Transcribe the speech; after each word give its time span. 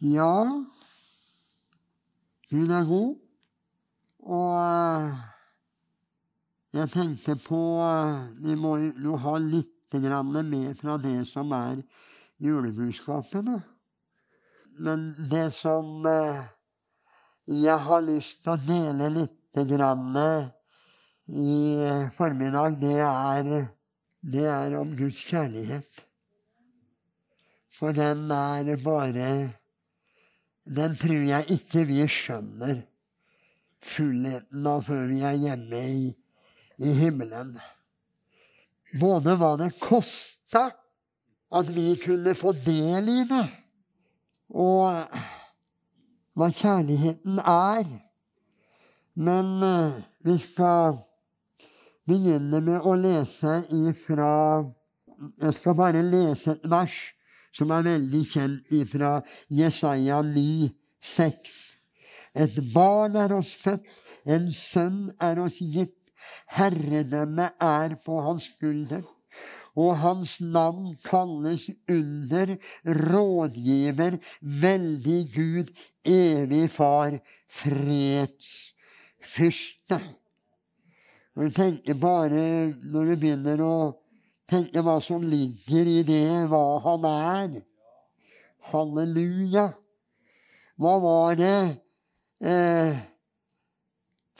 Ja, 0.00 0.64
Gud 2.48 2.70
er 2.72 2.86
god. 2.88 3.16
Og 4.24 4.54
eh, 4.56 5.18
jeg 6.72 6.88
tenkte 6.88 7.36
på 7.36 7.58
eh, 7.84 8.22
Vi 8.40 8.56
må 8.56 8.78
jo 8.80 9.18
ha 9.20 9.34
litt 9.36 9.92
med 9.92 10.72
fra 10.78 10.96
det 11.02 11.26
som 11.28 11.52
er 11.52 11.82
julebudskapet. 12.40 13.52
Men 14.80 15.04
det 15.28 15.50
som 15.52 16.06
eh, 16.08 16.48
jeg 17.44 17.78
har 17.84 18.00
lyst 18.00 18.40
til 18.40 18.54
å 18.54 18.58
dele 18.64 19.12
litt 19.18 19.36
i 21.28 21.60
formiddag, 22.16 22.80
det 22.80 23.00
er, 23.04 23.54
det 24.22 24.48
er 24.48 24.80
om 24.80 24.96
Guds 24.96 25.20
kjærlighet. 25.28 26.04
For 27.68 27.92
den 27.92 28.30
er 28.32 28.76
bare 28.80 29.59
Den 30.64 30.94
tror 30.98 31.24
jeg 31.24 31.56
ikke 31.56 31.84
vi 31.88 32.04
skjønner 32.10 32.82
fullheten 33.80 34.66
av 34.68 34.82
før 34.84 35.06
vi 35.08 35.20
er 35.24 35.38
hjemme 35.40 35.80
i, 35.80 36.10
i 36.84 36.94
himmelen. 37.00 37.54
Både 39.00 39.36
hva 39.40 39.54
det 39.60 39.72
kosta 39.80 40.68
at 41.50 41.70
vi 41.74 41.94
kunne 41.98 42.34
få 42.38 42.52
det, 42.52 43.40
og 44.50 45.16
hva 46.38 46.48
kjærligheten 46.54 47.40
er. 47.42 47.86
Men 49.14 49.62
uh, 49.62 49.98
vi 50.24 50.36
skal 50.38 51.00
begynne 52.08 52.60
med 52.64 52.86
å 52.86 52.94
lese 52.98 53.60
ifra 53.74 54.64
Jeg 55.42 55.52
skal 55.52 55.74
bare 55.76 56.00
lese 56.00 56.54
et 56.54 56.62
vers 56.70 56.94
som 57.54 57.70
er 57.74 57.82
veldig 57.86 58.24
kjent 58.30 58.74
ifra 58.74 59.20
Jesaja 59.50 60.22
9, 60.26 60.70
6. 61.02 61.70
Et 62.34 62.60
barn 62.74 63.16
er 63.18 63.32
oss 63.34 63.54
født, 63.58 63.86
en 64.30 64.52
sønn 64.54 65.10
er 65.22 65.40
oss 65.42 65.58
gitt. 65.60 65.96
Herredømmet 66.54 67.50
er 67.64 67.96
på 68.04 68.20
hans 68.22 68.44
skulder, 68.52 69.02
og 69.78 69.98
hans 70.02 70.40
navn 70.40 70.96
kalles 71.04 71.70
under, 71.88 72.56
rådgiver, 72.84 74.18
veldig 74.40 75.20
Gud, 75.34 75.66
evig 76.04 76.70
far, 76.70 77.18
fredsfyrste. 77.48 78.60
Og 81.38 81.54
tenker 81.54 81.94
bare, 81.94 82.74
når 82.82 83.04
du 83.06 83.16
begynner 83.16 83.60
å 83.64 83.99
tenke 84.50 84.82
hva 84.84 84.98
som 85.04 85.22
ligger 85.22 85.88
i 85.88 86.00
det, 86.06 86.46
hva 86.50 86.64
han 86.84 87.06
er 87.10 87.60
Halleluja! 88.70 89.70
Hva 90.80 90.94
var 91.00 91.36
det 91.36 91.58
eh, 92.44 93.00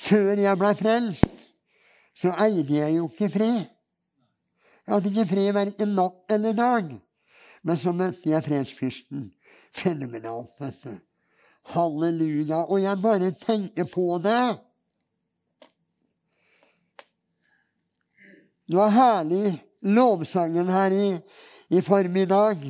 Før 0.01 0.41
jeg 0.41 0.61
ble 0.61 0.71
frelst, 0.77 1.45
så 2.17 2.33
eide 2.41 2.73
jeg 2.73 2.97
jo 2.97 3.09
ikke 3.09 3.29
fred. 3.33 3.59
Jeg 4.87 4.95
hadde 4.95 5.11
ikke 5.13 5.27
fred 5.29 5.53
verken 5.57 5.93
natt 5.97 6.33
eller 6.33 6.57
dag. 6.57 6.89
Men 7.63 7.77
så 7.77 7.93
møtte 7.93 8.31
jeg 8.31 8.45
fredsfyrsten. 8.45 9.29
Fenomenalt, 9.77 10.57
vet 10.61 10.81
du. 10.85 10.97
Halleluja. 11.75 12.65
Og 12.65 12.81
jeg 12.83 13.03
bare 13.05 13.31
tenker 13.45 13.89
på 13.93 14.17
det. 14.25 14.45
Det 18.67 18.79
var 18.81 18.97
herlig 18.97 19.59
lovsangen 19.83 20.69
her 20.69 20.95
i, 20.95 21.09
i 21.71 21.81
formiddag. 21.81 22.63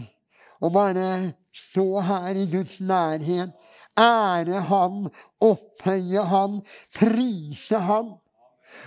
Og 0.60 0.72
bare 0.72 1.32
stå 1.54 2.00
her 2.00 2.36
i 2.36 2.46
Guds 2.50 2.80
nærhet, 2.80 3.52
ære 3.98 4.60
Han, 4.68 5.08
opphøye 5.40 6.24
Han, 6.24 6.60
prise 6.94 7.78
Han. 7.78 8.12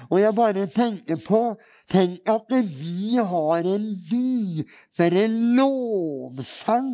Og 0.10 0.22
jeg 0.22 0.36
bare 0.36 0.68
tenker 0.68 1.18
på 1.28 1.56
Tenk 1.92 2.30
at 2.30 2.54
vi 2.80 3.18
har 3.20 3.66
en 3.68 3.90
dypere 4.08 5.28
lovsang 5.28 6.94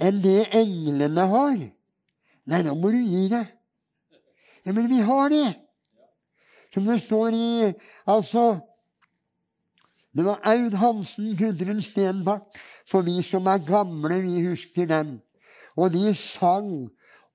enn 0.00 0.18
det 0.24 0.48
englene 0.56 1.26
har. 1.30 1.58
Nei, 2.50 2.60
da 2.66 2.74
må 2.74 2.90
du 2.90 2.98
gi 2.98 3.28
det. 3.30 3.44
Ja, 4.64 4.72
men 4.72 4.88
vi 4.90 4.98
har 5.04 5.30
det. 5.32 5.52
Som 6.74 6.86
det 6.88 7.00
står 7.04 7.36
i 7.36 7.72
Altså 8.10 8.58
Det 10.16 10.24
var 10.26 10.40
Aud 10.44 10.74
Hansen, 10.74 11.36
Gudrun 11.38 11.82
Stenbakk, 11.82 12.48
for 12.88 13.06
vi 13.06 13.20
som 13.22 13.46
er 13.46 13.62
gamle, 13.62 14.20
vi 14.24 14.46
husker 14.48 14.88
dem. 14.90 15.18
Og 15.78 15.92
de 15.94 16.14
sang 16.18 16.88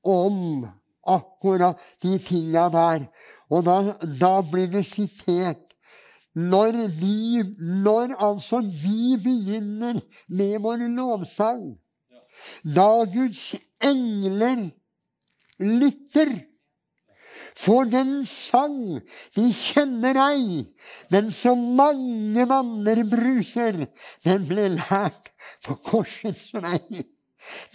om 0.04 0.66
akkurat 1.08 1.80
de 2.04 2.18
tinga 2.20 2.68
der. 2.74 3.08
Og 3.50 3.64
da, 3.66 3.78
da 4.20 4.34
blir 4.52 4.68
det 4.74 4.86
sitert 4.90 5.62
når 6.36 6.82
vi, 7.00 7.44
når 7.60 8.18
altså 8.20 8.60
vi 8.60 9.16
begynner 9.24 10.02
med 10.28 10.58
vår 10.60 10.84
lovsang, 10.92 11.78
da 12.76 13.06
Guds 13.08 13.54
engler 13.80 14.66
lytter 15.60 16.34
for 17.56 17.88
den 17.88 18.26
sang 18.28 19.00
vi 19.36 19.50
kjenner 19.56 20.20
ei, 20.20 20.66
den 21.14 21.32
som 21.32 21.62
mange 21.78 22.46
manner 22.50 23.04
bruser, 23.08 23.86
den 24.28 24.48
ble 24.50 24.70
lært 24.76 25.32
på 25.66 25.78
korsets 25.88 26.50
vei. 26.54 27.06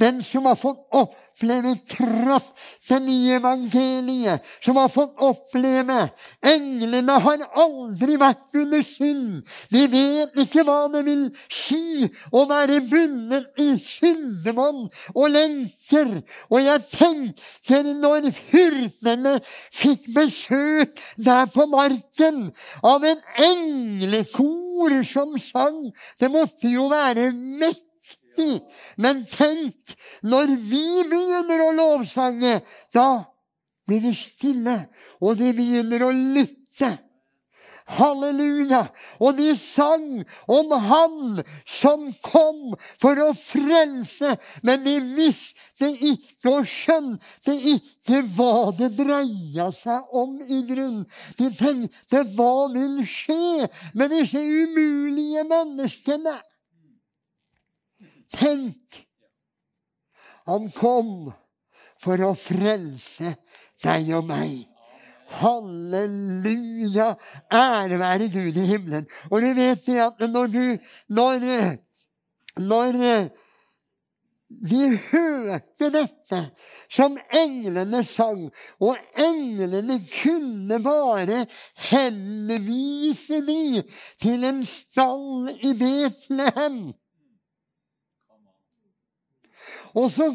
Den 0.00 0.22
som 0.22 0.46
har 0.48 0.56
fått 0.58 0.80
oppleve 0.90 1.74
kraft 1.88 2.56
til 2.86 3.02
nye 3.04 3.36
evangeliet, 3.38 4.44
som 4.64 4.76
har 4.80 4.90
fått 4.92 5.16
oppleve 5.24 6.08
Englene 6.46 7.16
har 7.24 7.44
aldri 7.58 8.16
vært 8.20 8.56
under 8.60 8.84
synd. 8.84 9.40
De 9.72 9.86
vet 9.92 10.36
ikke 10.44 10.64
hva 10.66 10.82
det 10.92 11.02
vil 11.06 11.26
si 11.52 12.08
å 12.32 12.44
være 12.50 12.80
bundet 12.90 13.60
i 13.60 13.70
syndevann 13.84 14.86
og 15.14 15.26
lenker. 15.32 16.20
Og 16.50 16.64
jeg 16.64 16.86
tenker 16.92 17.92
når 18.00 18.30
hyrdene 18.50 19.36
fikk 19.72 20.08
besøk 20.16 21.00
der 21.16 21.46
på 21.52 21.68
marken 21.70 22.50
av 22.84 23.04
en 23.04 23.22
englekor 23.50 25.00
som 25.06 25.36
sang 25.40 25.90
Det 26.18 26.30
måtte 26.32 26.68
jo 26.70 26.88
være 26.90 27.30
mektig 27.32 27.89
viktig. 28.40 28.66
Men 28.96 29.24
tenk, 29.26 29.96
når 30.22 30.56
vi 30.56 30.86
begynner 31.08 31.62
å 31.64 31.74
lovsange, 31.76 32.60
da 32.94 33.24
blir 33.88 34.02
det 34.04 34.16
stille, 34.16 34.88
og 35.20 35.38
de 35.40 35.52
begynner 35.56 36.04
å 36.06 36.10
lytte. 36.14 36.98
Halleluja! 37.90 38.84
Og 39.18 39.34
de 39.34 39.48
sang 39.58 40.20
om 40.46 40.70
Han 40.70 41.40
som 41.66 42.04
kom 42.22 42.76
for 43.00 43.18
å 43.18 43.32
frelse, 43.34 44.36
men 44.62 44.84
de 44.84 44.94
visste 45.16 45.88
ikke 45.90 46.52
og 46.52 46.68
skjønte 46.70 47.56
ikke 47.72 48.20
hva 48.36 48.70
det 48.78 48.92
dreia 48.94 49.72
seg 49.74 50.14
om 50.14 50.38
i 50.38 50.60
grunn. 50.68 51.02
De 51.40 51.50
tenkte 51.56 52.22
hva 52.36 52.70
vil 52.76 53.00
skje 53.10 53.66
med 53.98 54.14
disse 54.14 54.38
umulige 54.38 55.42
menneskene? 55.50 56.38
Tenk! 58.34 59.06
Han 60.48 60.70
kom 60.74 61.30
for 62.00 62.22
å 62.24 62.32
frelse 62.38 63.34
deg 63.84 64.10
og 64.16 64.26
meg. 64.30 64.64
Halleluja! 65.40 67.12
Ære 67.54 67.98
være 68.00 68.30
Gud 68.32 68.56
i 68.56 68.66
himmelen. 68.72 69.06
Og 69.30 69.44
du 69.44 69.52
vet 69.54 69.84
det 69.86 70.00
at 70.02 70.26
når 70.26 70.50
du 70.54 70.64
Når, 71.08 71.46
når 72.58 72.98
de 74.50 74.98
hørte 75.12 75.90
dette 75.94 76.40
som 76.90 77.14
englene 77.38 78.02
sang, 78.04 78.48
og 78.82 78.98
englene 79.14 80.00
kunne 80.10 80.80
bare 80.82 81.44
henvise 81.90 83.38
de 83.46 83.84
til 84.20 84.48
en 84.48 84.64
stall 84.66 85.52
i 85.54 85.70
Betlehem 85.78 86.80
og 89.94 90.10
så 90.14 90.30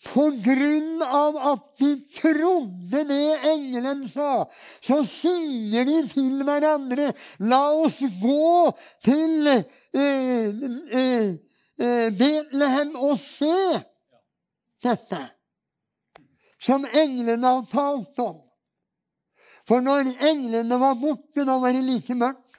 på 0.00 0.30
grunn 0.44 1.02
av 1.04 1.36
at 1.50 1.64
de 1.80 1.90
trodde 2.16 3.02
det 3.10 3.50
engelen 3.50 4.06
sa, 4.08 4.46
så 4.80 5.02
sier 5.04 5.84
de 5.84 5.98
til 6.08 6.40
hverandre 6.46 7.10
La 7.50 7.60
oss 7.82 7.98
gå 8.22 8.70
til 9.04 9.50
eh, 9.52 9.60
eh, 10.00 11.26
eh, 11.76 12.06
Betlehem 12.16 12.96
og 12.96 13.18
se 13.20 13.52
dette 14.80 15.20
som 16.60 16.84
englene 16.84 17.52
har 17.52 17.68
talt 17.68 18.24
om. 18.24 18.38
For 19.68 19.84
når 19.84 20.08
englene 20.30 20.80
var 20.80 20.96
borte, 21.00 21.44
da 21.44 21.58
var 21.60 21.76
det 21.76 21.84
like 21.84 22.16
mørkt. 22.16 22.56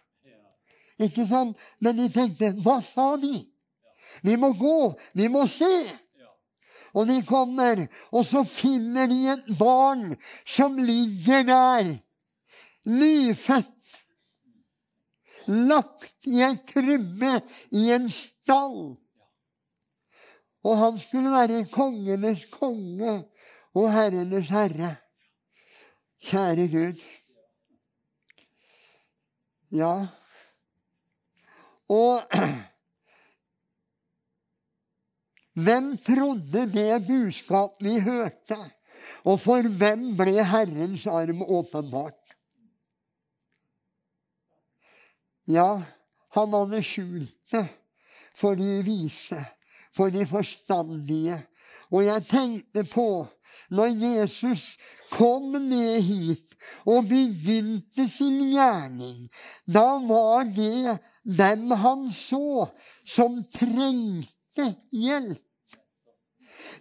Ikke 1.01 1.25
sant? 1.25 1.57
Men 1.81 1.98
de 1.98 2.06
tenkte 2.13 2.54
Hva 2.62 2.78
sa 2.86 3.16
de? 3.18 3.39
Vi 4.23 4.35
må 4.35 4.53
gå. 4.53 4.93
Vi 5.13 5.27
må 5.27 5.47
se. 5.47 5.71
Og 6.93 7.07
de 7.07 7.21
kommer, 7.23 7.85
og 8.11 8.25
så 8.27 8.43
finner 8.43 9.07
de 9.07 9.19
et 9.31 9.45
barn 9.59 10.15
som 10.43 10.75
ligger 10.75 11.45
der, 11.47 11.93
nyfødt, 12.85 14.01
lagt 15.47 16.27
i 16.27 16.41
en 16.43 16.57
krybbe 16.67 17.37
i 17.71 17.85
en 17.95 18.09
stall. 18.11 18.97
Og 20.63 20.77
han 20.77 20.99
skulle 20.99 21.31
være 21.31 21.65
kongenes 21.71 22.43
konge 22.51 23.23
og 23.73 23.87
herrenes 23.93 24.51
herre. 24.51 24.95
Kjære 26.21 26.67
Gud. 26.69 26.99
Ja. 29.71 29.93
Og 31.89 32.21
hvem 35.53 35.98
trodde 35.98 36.65
det 36.71 37.01
budskapet 37.07 37.83
vi 37.86 38.00
hørte? 38.00 38.57
Og 39.25 39.39
for 39.39 39.65
hvem 39.68 40.12
ble 40.18 40.44
Herrens 40.45 41.07
arm 41.07 41.42
åpenbart? 41.42 42.36
Ja, 45.50 45.81
han 46.36 46.53
hadde 46.56 46.83
skjult 46.86 47.36
det 47.51 47.68
for 48.38 48.56
de 48.56 48.80
vise, 48.86 49.42
for 49.95 50.13
de 50.13 50.25
forstandige. 50.25 51.42
Og 51.92 52.06
jeg 52.06 52.24
tenkte 52.30 52.86
på 52.88 53.07
når 53.71 53.95
Jesus 54.00 54.77
kom 55.12 55.51
ned 55.51 56.01
hit 56.07 56.56
og 56.88 57.09
begynte 57.09 58.07
sin 58.09 58.39
gjerning, 58.54 59.27
da 59.68 60.00
var 60.07 60.47
det 60.47 60.97
dem 61.24 61.71
han 61.83 62.07
så, 62.15 62.69
som 63.04 63.42
trengte 63.51 64.40
hjelp. 64.92 65.42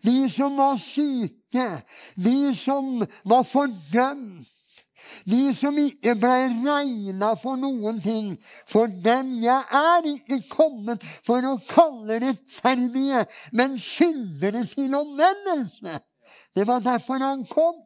De 0.04 0.28
som 0.30 0.56
var 0.56 0.78
syke, 0.78 1.82
de 2.16 2.54
som 2.56 3.06
var 3.24 3.44
fordømt, 3.48 4.48
de 5.24 5.50
som 5.56 5.76
ikke 5.80 6.14
ble 6.20 6.36
regna 6.64 7.32
for 7.40 7.58
noen 7.60 7.98
ting. 8.02 8.34
For 8.68 8.90
dem 9.04 9.32
jeg 9.42 9.64
er 9.80 10.08
ikke 10.12 10.40
kommet 10.52 11.04
for 11.26 11.44
å 11.46 11.56
kalle 11.68 12.20
rettferdige, 12.22 13.24
men 13.56 13.78
skyldere 13.80 14.64
til 14.70 14.94
omvendelse. 14.96 16.00
Det 16.54 16.66
var 16.66 16.82
derfor 16.84 17.22
han 17.22 17.44
kom. 17.48 17.78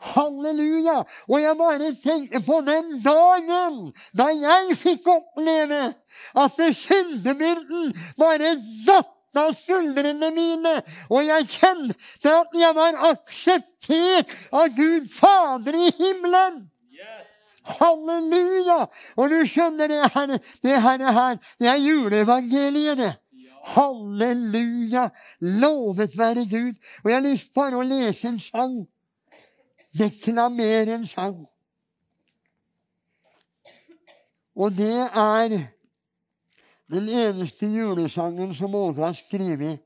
Halleluja! 0.00 1.02
Og 1.28 1.40
jeg 1.40 1.58
bare 1.58 1.90
tenkte 2.02 2.40
på 2.44 2.60
den 2.66 2.96
dagen 3.04 3.78
da 4.16 4.28
jeg 4.34 4.76
fikk 4.80 5.08
oppleve 5.10 5.82
at 6.36 6.62
syndebyrden 6.76 7.92
bare 8.18 8.54
datt 8.86 9.12
av 9.36 9.52
skuldrene 9.56 10.30
mine, 10.32 10.78
og 11.12 11.26
jeg 11.26 11.48
kjente 11.50 12.32
at 12.32 12.54
jeg 12.56 12.76
var 12.76 12.96
akseptert 13.10 14.32
av 14.48 14.72
Gud 14.76 15.10
Fader 15.12 15.76
i 15.76 15.90
himmelen. 15.98 16.64
Halleluja! 17.66 18.86
Og 19.18 19.30
du 19.30 19.40
skjønner, 19.48 19.90
det 19.90 20.10
her, 20.14 20.34
det 20.62 20.82
her, 20.82 21.06
her 21.12 21.38
det 21.58 21.70
er 21.70 21.80
juleevangeliet, 21.82 23.00
det. 23.00 23.12
Halleluja! 23.74 25.08
Lovet 25.40 26.14
være 26.18 26.46
Gud. 26.46 26.76
Og 27.04 27.10
jeg 27.10 27.16
har 27.16 27.24
lyst 27.26 27.50
bare 27.54 27.80
å 27.80 27.86
lese 27.86 28.30
en 28.30 28.38
sang. 28.40 28.76
Deklamere 29.98 30.94
en 30.94 31.06
sang. 31.06 31.46
Og 34.56 34.72
det 34.72 35.08
er 35.12 35.56
den 36.90 37.08
eneste 37.08 37.66
julesangen 37.66 38.54
som 38.54 38.74
Åge 38.74 39.04
har 39.04 39.16
skrevet. 39.16 39.78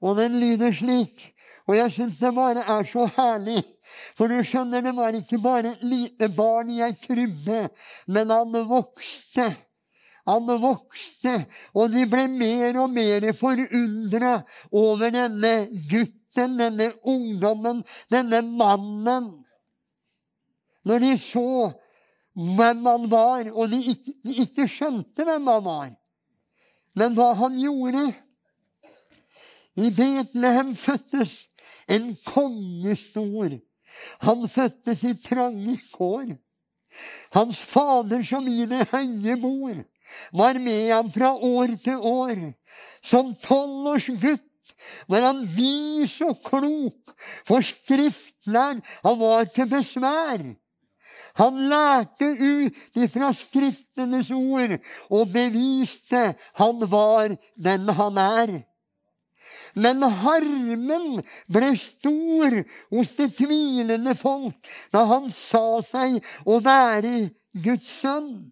Og 0.00 0.16
den 0.16 0.40
lyder 0.40 0.72
slik. 0.72 1.34
Og 1.66 1.76
jeg 1.76 1.92
syns 1.92 2.18
det 2.18 2.34
bare 2.34 2.64
er 2.66 2.86
så 2.88 3.06
herlig. 3.16 3.62
For 4.18 4.30
du 4.30 4.40
skjønner, 4.46 4.82
det 4.82 4.94
var 4.96 5.14
ikke 5.14 5.38
bare 5.42 5.74
et 5.74 5.82
lite 5.86 6.28
barn 6.34 6.70
i 6.70 6.80
ei 6.82 6.94
krybbe, 6.98 7.66
men 8.06 8.30
han 8.30 8.54
vokste. 8.68 9.50
Han 10.28 10.46
vokste, 10.62 11.32
og 11.74 11.90
de 11.90 12.04
ble 12.06 12.26
mer 12.30 12.76
og 12.82 12.90
mer 12.92 13.24
forundra 13.34 14.34
over 14.70 15.10
denne 15.14 15.54
gutten, 15.90 16.19
denne 16.36 16.92
ungdommen, 17.02 17.84
denne 18.10 18.42
mannen. 18.42 19.30
Når 20.84 20.98
de 21.04 21.14
så 21.20 21.72
hvem 22.34 22.86
han 22.86 23.06
var, 23.10 23.50
og 23.52 23.70
de 23.70 23.80
ikke, 23.92 24.14
de 24.24 24.36
ikke 24.44 24.68
skjønte 24.70 25.26
hvem 25.26 25.48
han 25.50 25.64
var. 25.64 25.88
Men 26.98 27.14
hva 27.14 27.32
han 27.38 27.58
gjorde 27.60 28.10
I 29.78 29.90
Betlehem 29.94 30.74
fødtes 30.76 31.36
en 31.90 32.12
kongestor. 32.26 33.58
Han 34.26 34.48
fødtes 34.48 35.04
i 35.04 35.14
trange 35.22 35.76
kår. 35.92 36.34
Hans 37.34 37.60
fader, 37.62 38.22
som 38.26 38.48
i 38.48 38.66
det 38.66 38.88
høye 38.90 39.36
bor, 39.40 39.82
var 40.34 40.58
med 40.58 40.90
ham 40.90 41.10
fra 41.10 41.34
år 41.34 41.76
til 41.82 41.96
år. 41.96 42.40
Som 43.02 43.34
tolvårs 43.42 44.08
var 45.10 45.26
han 45.28 45.44
vis 45.56 46.16
og 46.26 46.40
klok, 46.44 47.14
for 47.46 47.64
skriftlærd 47.64 48.82
han 49.04 49.20
var 49.20 49.48
til 49.54 49.70
besvær. 49.70 50.44
Han 51.38 51.60
lærte 51.70 52.26
ut 52.26 52.98
ifra 52.98 53.30
Skriftenes 53.36 54.32
ord 54.34 54.74
og 55.10 55.30
beviste 55.32 56.34
han 56.58 56.82
var 56.90 57.36
den 57.54 57.88
han 58.00 58.18
er. 58.18 58.56
Men 59.78 60.02
harmen 60.02 61.20
ble 61.52 61.68
stor 61.78 62.56
hos 62.90 63.12
det 63.18 63.28
tvilende 63.38 64.16
folk 64.18 64.72
da 64.90 65.04
han 65.12 65.28
sa 65.34 65.78
seg 65.86 66.18
å 66.42 66.58
være 66.64 67.30
Guds 67.54 67.86
sønn. 68.00 68.50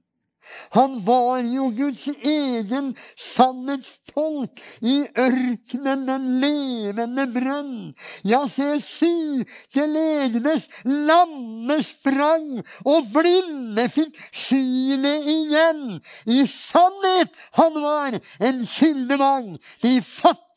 Han 0.77 0.99
var 1.06 1.43
jo 1.47 1.69
Guds 1.77 2.06
egen 2.09 2.95
sannhetstolk 3.17 4.62
i 4.83 4.97
ørkenen, 5.19 6.06
den 6.09 6.27
levende 6.43 7.27
brønn. 7.33 7.77
Ja, 8.25 8.45
se, 8.53 8.77
syke 8.85 9.87
legenes 9.87 10.69
lamme 10.85 11.81
sprang, 11.87 12.61
og 12.85 13.09
blinde 13.15 13.89
fikk 13.93 14.19
synet 14.33 15.29
igjen. 15.29 15.87
I 16.27 16.45
sannhet 16.50 17.33
han 17.61 17.81
var 17.83 18.21
en 18.41 18.67
kildemang. 18.67 19.56
de 19.83 20.00
fattige 20.02 20.48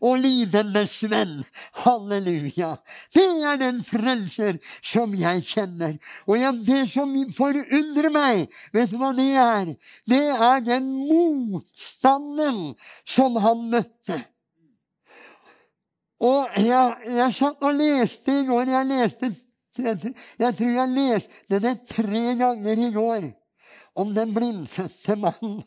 og 0.00 0.18
lidendes 0.22 0.96
venn. 1.10 1.40
Halleluja. 1.82 2.76
Det 3.14 3.26
er 3.46 3.60
den 3.60 3.82
frelser 3.84 4.58
som 4.82 5.14
jeg 5.18 5.44
kjenner. 5.46 5.98
Og 6.26 6.62
det 6.66 6.82
som 6.92 7.14
forundrer 7.36 8.10
meg, 8.14 8.46
vet 8.72 8.92
du 8.92 8.98
hva 9.00 9.12
det 9.16 9.30
er? 9.40 9.74
Det 10.08 10.24
er 10.36 10.64
den 10.66 10.90
motstanden 11.08 12.74
som 13.04 13.38
han 13.40 13.68
møtte. 13.72 14.22
Og 16.20 16.58
jeg, 16.60 17.14
jeg 17.16 17.34
satt 17.38 17.62
og 17.64 17.78
leste 17.78 18.42
i 18.42 18.48
går. 18.48 18.68
Jeg 18.68 18.90
leste 18.90 19.32
jeg 19.80 20.54
tror 20.58 20.70
jeg 20.74 20.94
leste 20.94 21.60
det 21.62 21.76
tre 21.88 22.22
ganger 22.36 22.80
i 22.86 22.90
går 22.92 23.28
om 24.00 24.14
den 24.14 24.34
blindfødte 24.34 25.16
mannen. 25.16 25.62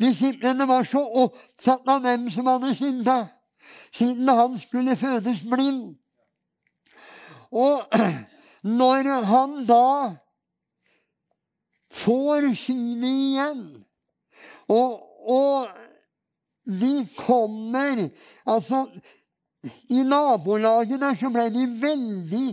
Disiplene 0.00 0.66
var 0.68 0.84
så 0.84 1.00
opptatt 1.24 1.88
av 1.88 2.02
hvem 2.04 2.28
som 2.32 2.48
hadde 2.50 2.74
synda, 2.76 3.16
siden 3.94 4.28
han 4.28 4.58
skulle 4.60 4.96
fødes 4.96 5.44
blind. 5.48 5.96
Og 7.52 7.96
når 8.80 9.10
han 9.30 9.58
da 9.68 9.88
får 11.96 12.52
synet 12.60 13.08
igjen, 13.08 13.66
og, 14.68 15.02
og 15.30 15.68
de 16.66 17.06
kommer 17.16 18.08
Altså, 18.46 18.86
i 19.90 20.02
nabolaget 20.02 21.00
der 21.00 21.14
så 21.18 21.30
ble 21.34 21.48
de 21.50 21.64
veldig 21.80 22.44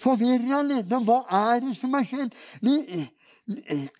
forvirra. 0.00 0.62
Hva 1.04 1.18
er 1.28 1.60
det 1.60 1.74
som 1.76 1.92
har 1.92 2.06
skjedd? 2.08 2.32
Vi, 2.64 2.78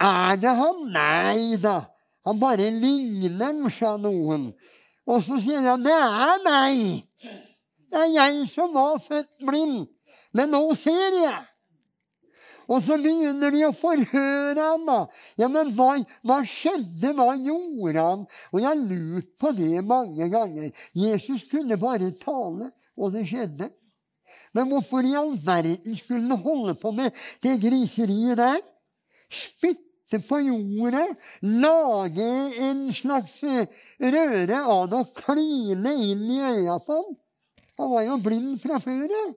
er 0.01 0.39
det 0.41 0.55
han? 0.57 0.81
Nei 0.95 1.59
da. 1.61 1.83
Han 2.25 2.38
bare 2.40 2.71
ligner 2.73 3.71
sa 3.73 3.97
noen. 4.00 4.52
Og 5.04 5.25
så 5.25 5.38
sier 5.40 5.61
han, 5.61 5.83
'Det 5.83 5.93
er 5.93 6.38
meg. 6.45 7.04
Det 7.90 8.00
er 8.00 8.14
jeg 8.14 8.49
som 8.49 8.73
var 8.73 8.99
født 8.99 9.47
blind. 9.47 9.87
Men 10.33 10.50
nå 10.50 10.75
ser 10.75 11.12
jeg.' 11.25 11.45
Og 12.69 12.83
så 12.83 12.97
begynner 12.97 13.52
de 13.52 13.61
å 13.66 13.75
forhøre 13.76 14.57
ham. 14.57 14.88
Ja, 15.37 15.49
men 15.52 15.69
hva, 15.76 15.90
hva, 16.25 16.40
skjedde? 16.49 17.12
Hva 17.12 17.35
gjorde 17.37 18.04
han? 18.07 18.26
Og 18.52 18.61
jeg 18.61 18.69
har 18.71 18.81
lurt 18.81 19.31
på 19.40 19.52
det 19.52 19.85
mange 19.85 20.28
ganger. 20.33 20.71
Jesus 20.97 21.45
kunne 21.50 21.76
bare 21.76 22.09
tale, 22.16 22.71
og 22.97 23.12
det 23.12 23.26
skjedde. 23.28 23.69
Men 24.54 24.71
hvorfor 24.71 25.04
i 25.04 25.16
all 25.19 25.35
verden 25.45 25.97
skulle 25.99 26.31
han 26.31 26.45
holde 26.45 26.76
på 26.78 26.95
med 26.95 27.12
det 27.43 27.59
griseriet 27.61 28.38
der? 28.38 28.62
Spytt 29.28 29.83
ute 30.14 30.28
på 30.28 30.38
jordet 30.40 31.16
lage 31.40 32.28
en 32.68 32.92
slags 32.94 33.40
røre 33.99 34.61
av 34.62 34.88
det 34.90 35.00
og 35.00 35.12
kline 35.18 35.94
inn 35.94 36.25
i 36.30 36.40
øya 36.40 36.78
på 36.85 36.99
ham. 37.00 37.16
Han 37.78 37.90
var 37.90 38.06
jo 38.06 38.18
blind 38.23 38.59
fra 38.62 38.78
før 38.78 39.11
av. 39.11 39.35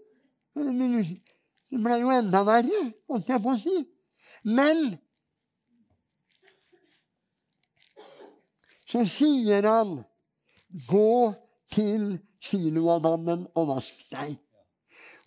Det 0.57 1.81
ble 1.83 1.99
jo 2.01 2.13
enda 2.13 2.43
verre, 2.45 2.83
holdt 3.09 3.29
jeg 3.29 3.43
på 3.43 3.53
å 3.53 3.61
si. 3.61 3.75
Men 4.45 4.95
så 8.87 9.03
sier 9.09 9.65
han, 9.67 9.97
gå 10.87 11.33
til 11.73 12.17
Siloadammen 12.47 13.47
og 13.57 13.73
vask 13.73 14.05
deg. 14.13 14.37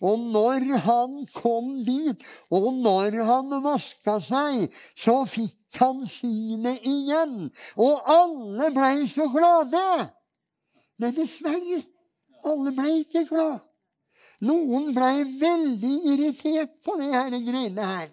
Og 0.01 0.19
når 0.33 0.65
han 0.85 1.17
kom 1.35 1.73
dit, 1.85 2.23
og 2.49 2.71
når 2.73 3.19
han 3.27 3.53
vaska 3.63 4.17
seg, 4.25 4.71
så 4.97 5.21
fikk 5.29 5.77
han 5.81 6.05
synet 6.09 6.81
igjen. 6.89 7.51
Og 7.77 8.09
alle 8.09 8.71
blei 8.73 9.05
så 9.11 9.27
glade. 9.29 10.07
Men 10.97 11.13
dessverre, 11.17 11.83
alle 12.45 12.73
blei 12.77 12.95
ikke 13.03 13.27
glade. 13.29 13.61
Noen 14.41 14.89
blei 14.95 15.21
veldig 15.37 15.95
irritert 16.09 16.73
på 16.81 16.97
det 16.97 17.11
her 17.13 17.29
greiene 17.45 17.85
her. 17.85 18.09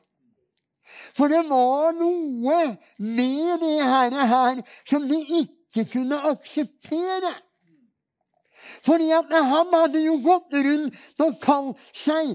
For 1.16 1.33
det 1.33 1.40
var 1.49 1.95
noe 1.97 2.59
med 2.99 3.64
det 3.64 3.78
her, 3.80 4.61
som 4.88 5.09
de 5.09 5.21
ikke 5.40 5.87
kunne 5.92 6.21
akseptere. 6.30 7.33
Fordi 8.87 9.11
at 9.17 9.33
han 9.33 9.75
hadde 9.75 10.03
jo 10.05 10.19
gått 10.25 10.55
rundt 10.55 11.25
og 11.25 11.41
kalt 11.43 11.91
seg 11.97 12.35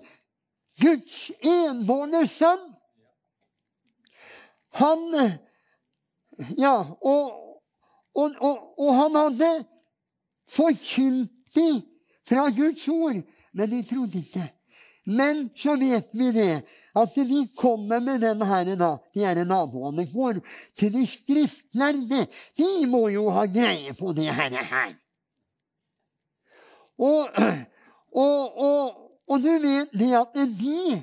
Guds 0.82 1.32
enbårne 1.40 2.26
sønn. 2.30 2.70
Han 4.82 5.10
Ja, 6.58 6.80
og, 7.06 7.26
og, 8.18 8.32
og, 8.42 8.62
og 8.82 8.96
han 8.98 9.16
hadde 9.20 9.50
forkynt 10.50 11.30
dem 11.54 11.84
fra 12.26 12.48
Guds 12.50 12.88
ord, 12.90 13.22
men 13.54 13.70
de 13.70 13.84
trodde 13.86 14.18
ikke. 14.18 14.48
Men 15.06 15.50
så 15.56 15.76
vet 15.76 16.10
vi 16.16 16.32
det, 16.32 16.64
at 16.96 17.16
de 17.16 17.48
kommer 17.58 18.00
med 18.00 18.22
den 18.24 18.42
her, 18.42 18.76
da, 18.80 18.92
de 19.14 19.26
her 19.26 19.44
naboene 19.46 20.06
våre, 20.14 20.42
til 20.78 20.94
de 20.94 21.06
skriftlærde. 21.08 22.26
De 22.58 22.70
må 22.88 23.08
jo 23.12 23.28
ha 23.34 23.46
greie 23.46 23.94
på 23.98 24.14
det 24.16 24.30
her. 24.32 24.56
her. 24.64 24.94
Og, 27.00 27.30
og, 28.24 28.62
og, 28.68 29.02
og 29.28 29.42
du 29.42 29.52
vet 29.64 29.96
det 29.98 30.14
at 30.20 30.38
de 30.60 31.02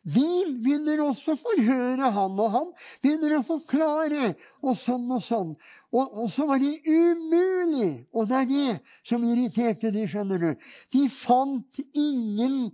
de 0.00 0.26
begynner 0.64 1.02
også 1.04 1.34
å 1.34 1.38
forhøre 1.38 2.08
han, 2.14 2.38
og 2.40 2.54
han 2.54 2.68
begynner 3.02 3.34
å 3.36 3.44
forklare, 3.44 4.30
og 4.64 4.78
sånn 4.80 5.04
og 5.12 5.20
sånn. 5.20 5.50
Og, 5.92 6.06
og, 6.22 6.30
så 6.32 6.46
var 6.48 6.62
det 6.62 6.78
umulig, 6.88 8.06
og 8.16 8.30
det 8.30 8.38
er 8.38 8.48
det 8.48 8.78
som 9.06 9.26
irriterte 9.28 9.92
de, 9.92 10.06
skjønner 10.08 10.40
du. 10.40 10.48
De 10.94 11.04
fant 11.12 11.80
ingen 11.92 12.70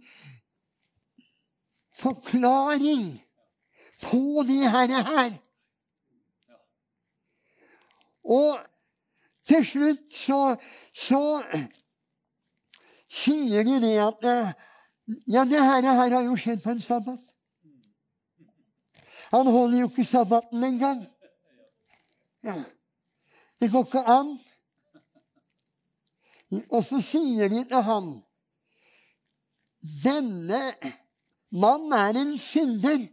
forklaring 1.97 3.09
på 4.05 4.47
det 4.47 4.63
herre 4.71 5.03
her. 5.11 5.37
Og 8.23 8.55
til 9.47 9.67
slutt 9.67 10.07
så, 10.15 10.41
så 10.95 11.23
sier 13.17 13.65
de 13.67 13.81
det 13.83 13.97
at 14.03 14.29
eh, 14.29 14.55
Ja, 15.31 15.45
det 15.47 15.61
her, 15.63 15.85
her 15.87 16.11
har 16.11 16.25
jo 16.27 16.35
skjedd 16.35 16.65
på 16.65 16.73
en 16.75 16.81
sabbat. 16.83 17.21
Han 19.31 19.47
holder 19.47 19.85
jo 19.85 19.87
ikke 19.87 20.05
sabbaten 20.05 20.65
engang. 20.65 21.05
Ja. 22.43 22.57
Det 23.61 23.71
går 23.71 23.85
ikke 23.87 24.03
an. 24.03 24.33
Og 26.71 26.83
så 26.85 26.99
sier 27.03 27.51
de 27.51 27.63
til 27.71 27.83
han 27.87 28.11
Denne 30.03 30.61
mannen 31.55 31.95
er 31.95 32.19
en 32.19 32.35
synder, 32.39 33.07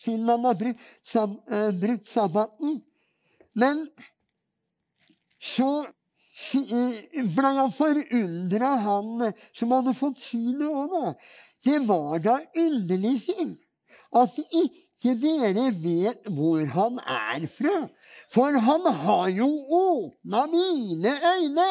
siden 0.00 0.28
han 0.28 0.44
har 0.48 0.56
brukt, 0.56 0.80
sab 1.04 1.34
uh, 1.52 1.68
brutt 1.76 2.08
sabbaten. 2.08 2.78
Men 3.52 3.84
så 5.40 5.84
ble 7.34 7.52
han 7.58 7.72
forundra, 7.74 8.74
han 8.84 9.28
som 9.56 9.74
hadde 9.74 9.94
fått 9.98 10.20
synet 10.22 10.68
òg, 10.68 10.92
da. 10.92 11.14
Det 11.64 11.80
var 11.88 12.20
da 12.22 12.36
underlig, 12.54 13.16
syn 13.26 13.56
at 14.16 14.38
ikke 14.38 15.14
dere 15.20 15.68
vet 15.82 16.28
hvor 16.32 16.64
han 16.74 16.98
er 17.02 17.46
fra. 17.50 17.88
For 18.32 18.56
han 18.64 18.86
har 19.02 19.28
jo 19.34 19.48
åpna 19.68 20.46
mine 20.52 21.12
øyne. 21.34 21.70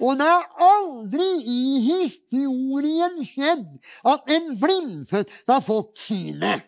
Og 0.00 0.16
det 0.18 0.26
har 0.26 0.46
aldri 0.64 1.28
i 1.46 1.62
historien 1.84 3.20
skjedd 3.26 3.66
at 4.08 4.32
en 4.34 4.54
blindfødt 4.58 5.32
har 5.48 5.62
fått 5.62 5.98
synet. 6.02 6.64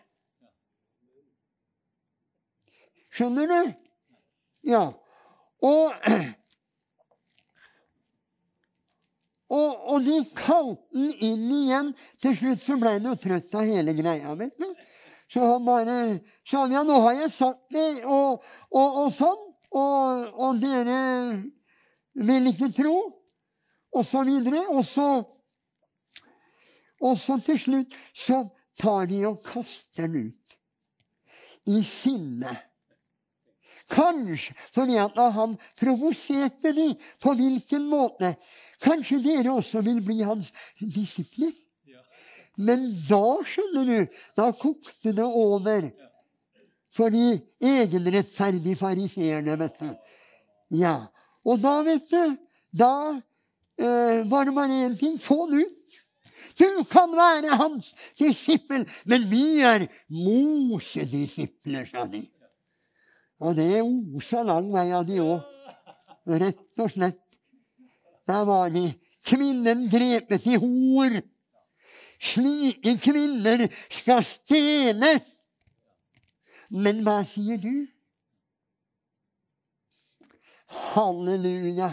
Skjønner 3.11 3.49
du? 3.49 3.73
Ja. 4.71 4.85
Og 5.61 5.91
Og, 9.51 9.87
og, 9.91 10.05
de 10.05 10.21
kalte 10.37 10.95
den 10.95 11.11
inn 11.19 11.49
igjen. 11.51 11.91
Til 12.23 12.37
slutt 12.39 12.63
så 12.63 12.77
ble 12.79 12.95
han 12.95 13.09
jo 13.09 13.17
trøtt 13.19 13.55
av 13.57 13.67
hele 13.67 13.95
greia. 13.97 14.35
vet 14.39 14.55
du. 14.55 14.69
Så 15.31 15.43
han 15.43 15.65
bare 15.67 15.97
sa 16.47 16.65
ja, 16.71 16.83
nå 16.83 16.99
har 17.05 17.17
jeg 17.19 17.33
sagt 17.35 17.61
det, 17.71 18.03
og, 18.03 18.43
og, 18.71 18.97
og 19.03 19.11
sånn. 19.15 19.43
Og, 19.71 20.31
og, 20.35 20.57
dere 20.59 20.97
vil 22.27 22.49
ikke 22.51 22.71
tro. 22.75 22.95
Og 23.91 24.07
så 24.07 24.23
videre. 24.27 24.63
Og 24.71 24.85
så, 24.87 25.09
og 27.03 27.19
så 27.19 27.39
til 27.43 27.59
slutt 27.59 27.95
så 28.15 28.43
tar 28.79 29.07
de 29.11 29.23
og 29.27 29.39
kaster 29.43 30.07
den 30.07 30.31
ut. 30.31 30.59
I 31.67 31.83
sinne. 31.85 32.55
Kanskje 33.91 34.55
fordi 34.71 34.97
at 35.01 35.17
han 35.35 35.57
provoserte 35.79 36.71
dem. 36.75 36.95
På 37.21 37.35
hvilken 37.35 37.89
måte? 37.91 38.35
Kanskje 38.81 39.19
dere 39.23 39.57
også 39.57 39.83
vil 39.85 39.99
bli 40.05 40.21
hans 40.23 40.53
disipler? 40.79 41.53
Men 42.61 42.89
da, 43.07 43.25
skjønner 43.47 43.87
du, 43.87 44.17
da 44.37 44.51
kokte 44.53 45.13
det 45.15 45.25
over 45.25 45.87
for 46.91 47.13
de 47.13 47.39
egenrettferdige 47.63 48.75
fariseerne, 48.75 49.55
vet 49.59 49.79
du. 49.79 49.91
Ja. 50.81 50.95
Og 51.47 51.61
da, 51.63 51.77
vet 51.85 52.09
du, 52.11 52.35
da 52.75 52.93
eh, 53.79 54.21
var 54.29 54.45
det 54.45 54.55
bare 54.55 54.81
én 54.85 54.97
ting 54.99 55.15
få 55.19 55.45
den 55.49 55.63
ut. 55.63 55.77
Du 56.59 56.83
kan 56.91 57.15
være 57.15 57.55
hans 57.57 57.93
disippel, 58.19 58.83
men 59.05 59.25
vi 59.31 59.61
er 59.65 59.87
Mosedisipler, 60.11 61.87
sa 61.87 62.05
de. 62.11 62.25
Og 63.41 63.55
det 63.57 63.81
osa 63.81 64.43
lang 64.45 64.69
vei 64.73 64.91
av 64.93 65.05
de 65.07 65.17
òg. 65.23 65.41
Rett 66.29 66.81
og 66.81 66.91
slett. 66.93 67.21
Der 68.29 68.43
var 68.45 68.69
de. 68.69 68.91
Kvinnen 69.25 69.87
drepes 69.89 70.45
i 70.49 70.57
hor. 70.61 71.17
Slike 72.21 72.93
kvinner 73.01 73.65
skal 73.89 74.21
stenes. 74.25 75.25
Men 76.69 77.01
hva 77.03 77.21
sier 77.27 77.57
du? 77.59 77.87
Halleluja. 80.93 81.91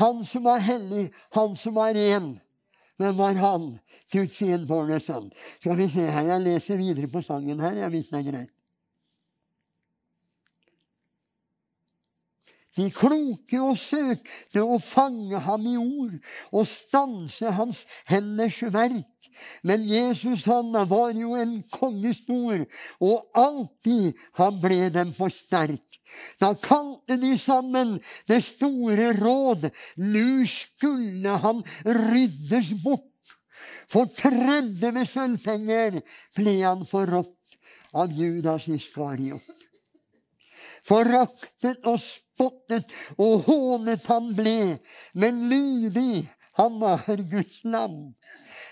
Han 0.00 0.24
som 0.26 0.48
var 0.48 0.64
hellig, 0.64 1.12
han 1.36 1.52
som 1.56 1.76
var 1.76 1.92
ren. 1.94 2.34
Hvem 2.96 3.16
var 3.16 3.36
han? 3.38 3.68
Guds 4.12 4.40
enbårne 4.44 4.98
sønn. 5.00 5.28
Skal 5.60 5.76
vi 5.76 5.88
se 5.92 6.08
her, 6.08 6.26
Jeg 6.32 6.40
leser 6.40 6.80
videre 6.80 7.08
på 7.08 7.22
sangen 7.22 7.60
her, 7.60 7.88
hvis 7.88 8.10
det 8.10 8.18
er 8.18 8.30
greit. 8.30 8.52
De 12.76 12.88
kloke 12.92 13.60
og 13.60 13.76
søkte 13.80 14.62
å 14.64 14.78
fange 14.80 15.40
ham 15.44 15.66
i 15.68 15.76
ord 15.80 16.18
og 16.52 16.68
stanse 16.70 17.52
hans 17.58 17.84
henders 18.08 18.62
verk. 18.72 19.08
Men 19.64 19.84
Jesus 19.88 20.44
han 20.48 20.72
var 20.88 21.14
jo 21.16 21.34
en 21.40 21.58
kongestor, 21.72 22.66
og 23.00 23.38
alltid 23.38 24.18
han 24.38 24.60
ble 24.60 24.88
dem 24.92 25.12
for 25.16 25.32
sterk. 25.32 25.80
Da 26.40 26.52
kalte 26.60 27.16
de 27.16 27.32
sammen 27.40 27.96
det 28.28 28.42
store 28.44 29.12
råd. 29.16 29.70
Nå 29.96 30.44
skulle 30.48 31.38
han 31.44 31.62
ryddes 31.86 32.74
bort. 32.84 33.08
For 33.88 34.08
tredje 34.16 34.92
med 34.92 35.08
sølvpenger 35.08 36.00
ble 36.36 36.56
han 36.60 36.84
forrådt 36.88 37.56
av 37.96 38.12
Judas 38.16 38.68
Iskariot. 38.72 39.44
Foraktet 40.86 41.86
og 41.86 42.00
spottet 42.02 42.90
og 43.20 43.46
hånet 43.46 44.06
han 44.10 44.32
ble, 44.36 44.78
men 45.14 45.44
lydig 45.50 46.28
Han 46.60 46.80
var 46.82 47.06
Guds 47.06 47.62
lam. 47.64 48.12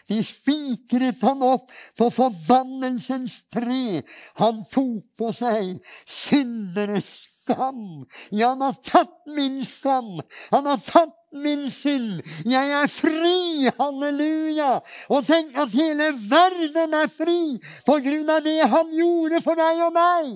De 0.08 0.18
spikret 0.26 1.22
han 1.24 1.40
opp 1.40 1.70
på 1.96 2.10
forbannelsens 2.12 3.38
tre. 3.48 4.02
Han 4.36 4.60
tok 4.68 5.06
på 5.16 5.30
seg 5.32 5.78
synderes 6.04 7.08
skam. 7.50 8.04
Ja, 8.30 8.52
han 8.52 8.66
har 8.66 8.76
tatt 8.84 9.16
min 9.32 9.62
skam. 9.64 10.20
Han 10.50 10.66
har 10.66 10.80
tatt 10.84 11.16
min 11.32 11.70
synd. 11.70 12.20
Jeg 12.44 12.72
er 12.74 12.90
fri, 12.90 13.70
halleluja! 13.78 14.80
Og 15.08 15.26
tenk 15.26 15.56
at 15.58 15.74
hele 15.74 16.12
verden 16.30 16.96
er 17.00 17.10
fri 17.12 17.56
på 17.86 18.00
grunn 18.04 18.32
av 18.34 18.44
det 18.44 18.58
han 18.60 18.90
gjorde 18.94 19.42
for 19.44 19.58
deg 19.58 19.84
og 19.86 19.94
meg. 19.94 20.32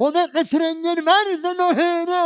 Og 0.00 0.12
dette 0.14 0.44
trenger 0.48 1.00
verden 1.04 1.62
å 1.64 1.68
høre, 1.76 2.22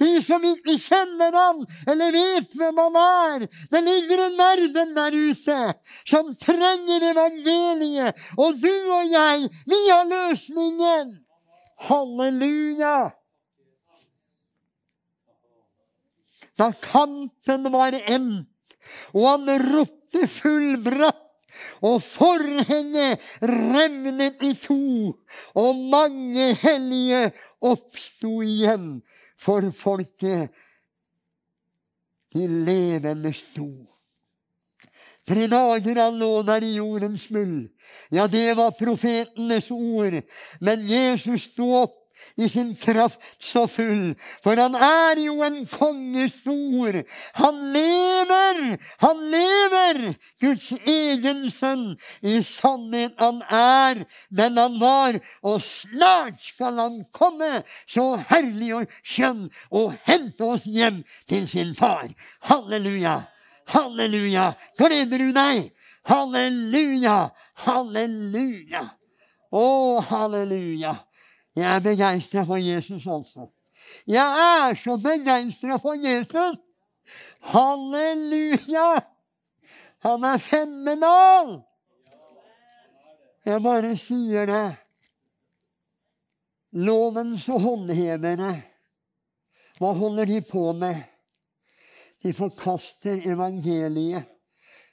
de 0.00 0.08
som 0.24 0.44
ikke 0.46 0.76
kjenner 0.82 1.34
ham 1.34 1.62
eller 1.88 2.14
vet 2.14 2.56
hvem 2.56 2.80
han 2.82 2.98
er. 3.02 3.46
Det 3.72 3.82
ligger 3.84 4.24
en 4.26 4.38
verden 4.40 4.96
der 4.96 5.18
ute 5.18 5.58
som 6.06 6.32
trenger 6.40 7.10
evangeliet, 7.12 8.24
og 8.38 8.58
du 8.62 8.72
og 8.72 9.12
jeg, 9.12 9.46
vi 9.66 9.82
har 9.90 10.08
løsningen. 10.10 11.14
Halleluja! 11.88 12.96
Da 16.56 16.70
kampen 16.80 17.68
var 17.72 17.92
endt, 18.06 18.48
og 19.12 19.26
han 19.28 19.50
ropte 19.60 20.24
fullbrakt 20.30 21.25
og 21.82 22.02
forhenget 22.02 23.22
revnet 23.42 24.42
i 24.42 24.52
to, 24.54 25.12
og 25.54 25.82
mange 25.90 26.52
hellige 26.62 27.30
oppsto 27.60 28.40
igjen 28.42 29.02
for 29.38 29.70
folket. 29.74 30.48
De 32.34 32.46
levende 32.46 33.32
sto. 33.32 33.70
Tre 35.26 35.46
dager 35.50 35.98
han 35.98 36.18
lå 36.20 36.42
der 36.46 36.62
i 36.62 36.76
jordens 36.76 37.30
muld. 37.34 37.68
Ja, 38.14 38.26
det 38.30 38.56
var 38.56 38.74
profetenes 38.78 39.70
ord. 39.74 40.20
Men 40.60 40.84
Jesus 40.86 41.48
sto 41.50 41.72
opp 41.82 42.05
i 42.36 42.48
sin 42.48 42.74
kraft 42.76 43.20
så 43.38 43.66
full. 43.70 44.14
For 44.44 44.58
han 44.60 44.74
er 44.74 45.20
jo 45.24 45.40
en 45.46 45.62
kongestor. 45.66 47.02
Han 47.40 47.60
lever! 47.72 48.78
Han 49.04 49.22
lever! 49.32 50.02
Guds 50.40 50.72
egen 50.86 51.46
sønn. 51.50 51.86
I 52.22 52.40
sannhet 52.44 53.16
han 53.20 53.42
er 53.50 54.04
den 54.28 54.58
han 54.60 54.80
var, 54.80 55.20
og 55.42 55.62
snart 55.64 56.40
skal 56.42 56.80
han 56.80 57.00
komme, 57.12 57.62
så 57.88 58.14
herlig 58.30 58.72
og 58.80 58.98
skjønn, 59.02 59.46
og 59.70 59.96
hente 60.06 60.44
oss 60.44 60.66
hjem 60.68 61.02
til 61.28 61.48
sin 61.48 61.74
far. 61.74 62.08
Halleluja! 62.50 63.22
Halleluja! 63.66 64.52
Gleder 64.78 65.18
du 65.18 65.32
deg? 65.34 65.72
Halleluja! 66.06 67.16
Halleluja! 67.66 68.84
Å, 69.50 69.66
halleluja! 70.10 70.94
Jeg 71.56 71.76
er 71.76 71.80
begeistra 71.80 72.44
for 72.44 72.56
Jesus, 72.56 73.06
altså. 73.06 73.48
Jeg 74.06 74.40
er 74.70 74.74
så 74.74 74.96
begeistra 74.96 75.76
for 75.76 75.96
Jesus! 75.96 76.58
Halleluja! 77.40 79.00
Han 80.04 80.24
er 80.24 80.36
fenomenal! 80.36 81.62
Jeg 83.46 83.62
bare 83.62 83.94
sier 83.96 84.48
det. 84.50 84.76
Lovens 86.76 87.46
håndhevere, 87.46 88.50
hva 89.78 89.92
holder 89.96 90.28
de 90.28 90.40
på 90.44 90.72
med? 90.76 90.98
De 92.24 92.32
forkaster 92.34 93.22
evangeliet, 93.30 94.26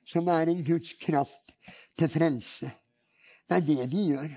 som 0.05 0.27
er 0.29 0.51
en 0.51 0.62
Guds 0.63 0.93
kraft 1.01 1.51
til 1.98 2.12
frelse. 2.13 2.70
Det 3.50 3.58
er 3.58 3.65
det 3.67 3.89
de 3.91 4.05
gjør. 4.13 4.32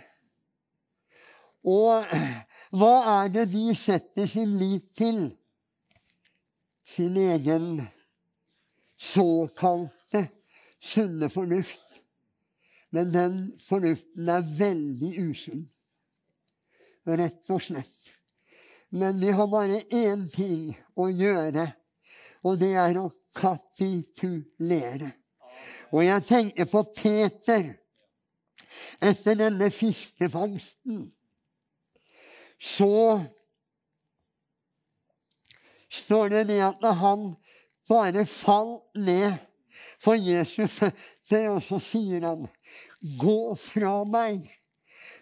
Og 1.66 2.06
hva 2.78 2.94
er 3.22 3.32
det 3.34 3.48
de 3.52 3.74
setter 3.78 4.28
sin 4.30 4.54
lit 4.60 4.86
til? 4.96 5.28
Sin 6.86 7.16
egen 7.18 7.82
såkalte 8.96 10.28
sunne 10.80 11.28
fornuft. 11.30 11.82
Men 12.90 13.10
den 13.12 13.38
fornuften 13.60 14.28
er 14.28 14.46
veldig 14.58 15.12
usunn. 15.30 15.66
Rett 17.06 17.50
og 17.50 17.62
slett. 17.62 18.12
Men 18.90 19.18
vi 19.20 19.30
har 19.34 19.50
bare 19.50 19.82
én 19.94 20.24
ting 20.30 20.70
å 20.96 21.08
gjøre, 21.10 21.66
og 22.46 22.58
det 22.62 22.72
er 22.78 22.98
å 22.98 23.10
kapitulere. 23.36 25.10
Og 25.92 26.06
jeg 26.06 26.24
tenker 26.26 26.70
på 26.70 26.82
Peter 26.96 27.66
etter 29.02 29.38
denne 29.38 29.68
fiskefangsten 29.74 31.04
så 32.60 33.24
står 35.90 36.28
det 36.28 36.44
det 36.48 36.60
at 36.64 36.86
han 37.00 37.34
bare 37.88 38.26
falt 38.26 38.84
ned 38.94 39.36
for 40.02 40.14
Jesus 40.14 40.80
det, 41.30 41.48
og 41.48 41.62
så 41.62 41.78
sier 41.78 42.26
han, 42.26 42.46
'Gå 43.20 43.54
fra 43.54 44.04
meg, 44.04 44.46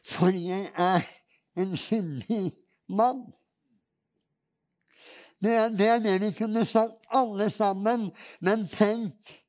for 0.05 0.31
jeg 0.31 0.71
er 0.77 1.03
en 1.57 1.77
syndig 1.77 2.53
mann'. 2.89 3.33
Det, 5.43 5.79
det 5.79 5.89
er 5.89 5.99
det 5.99 6.21
vi 6.21 6.33
kunne 6.33 6.65
sagt 6.65 7.07
alle 7.11 7.51
sammen, 7.51 8.11
men 8.41 8.69
tenk 8.69 9.41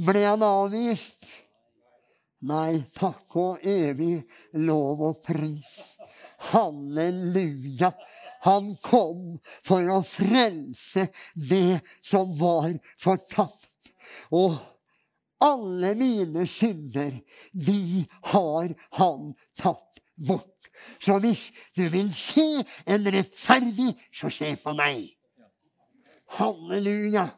Ble 0.00 0.22
han 0.24 0.42
avvist? 0.42 1.26
Nei, 2.48 2.80
takk 2.96 3.36
og 3.36 3.66
evig 3.68 4.22
lov 4.64 5.02
og 5.10 5.18
pris. 5.24 5.74
Halleluja. 6.50 7.92
Han 8.46 8.72
kom 8.80 9.34
for 9.66 9.84
å 9.92 9.98
frelse 10.06 11.10
det 11.36 11.82
som 12.00 12.32
var 12.38 12.72
fortapt. 12.96 13.92
Og 14.32 14.56
alle 15.44 15.92
mine 15.96 16.46
synder, 16.48 17.12
de 17.52 18.06
har 18.32 18.72
han 18.96 19.34
tatt 19.60 20.00
bort. 20.16 20.70
Så 21.00 21.18
hvis 21.20 21.50
du 21.76 21.84
vil 21.92 22.08
se 22.16 22.64
en 22.88 23.08
rettferdig, 23.12 23.92
så 24.12 24.32
se 24.32 24.54
på 24.62 24.72
meg. 24.76 25.10
Halleluja. 26.40 27.28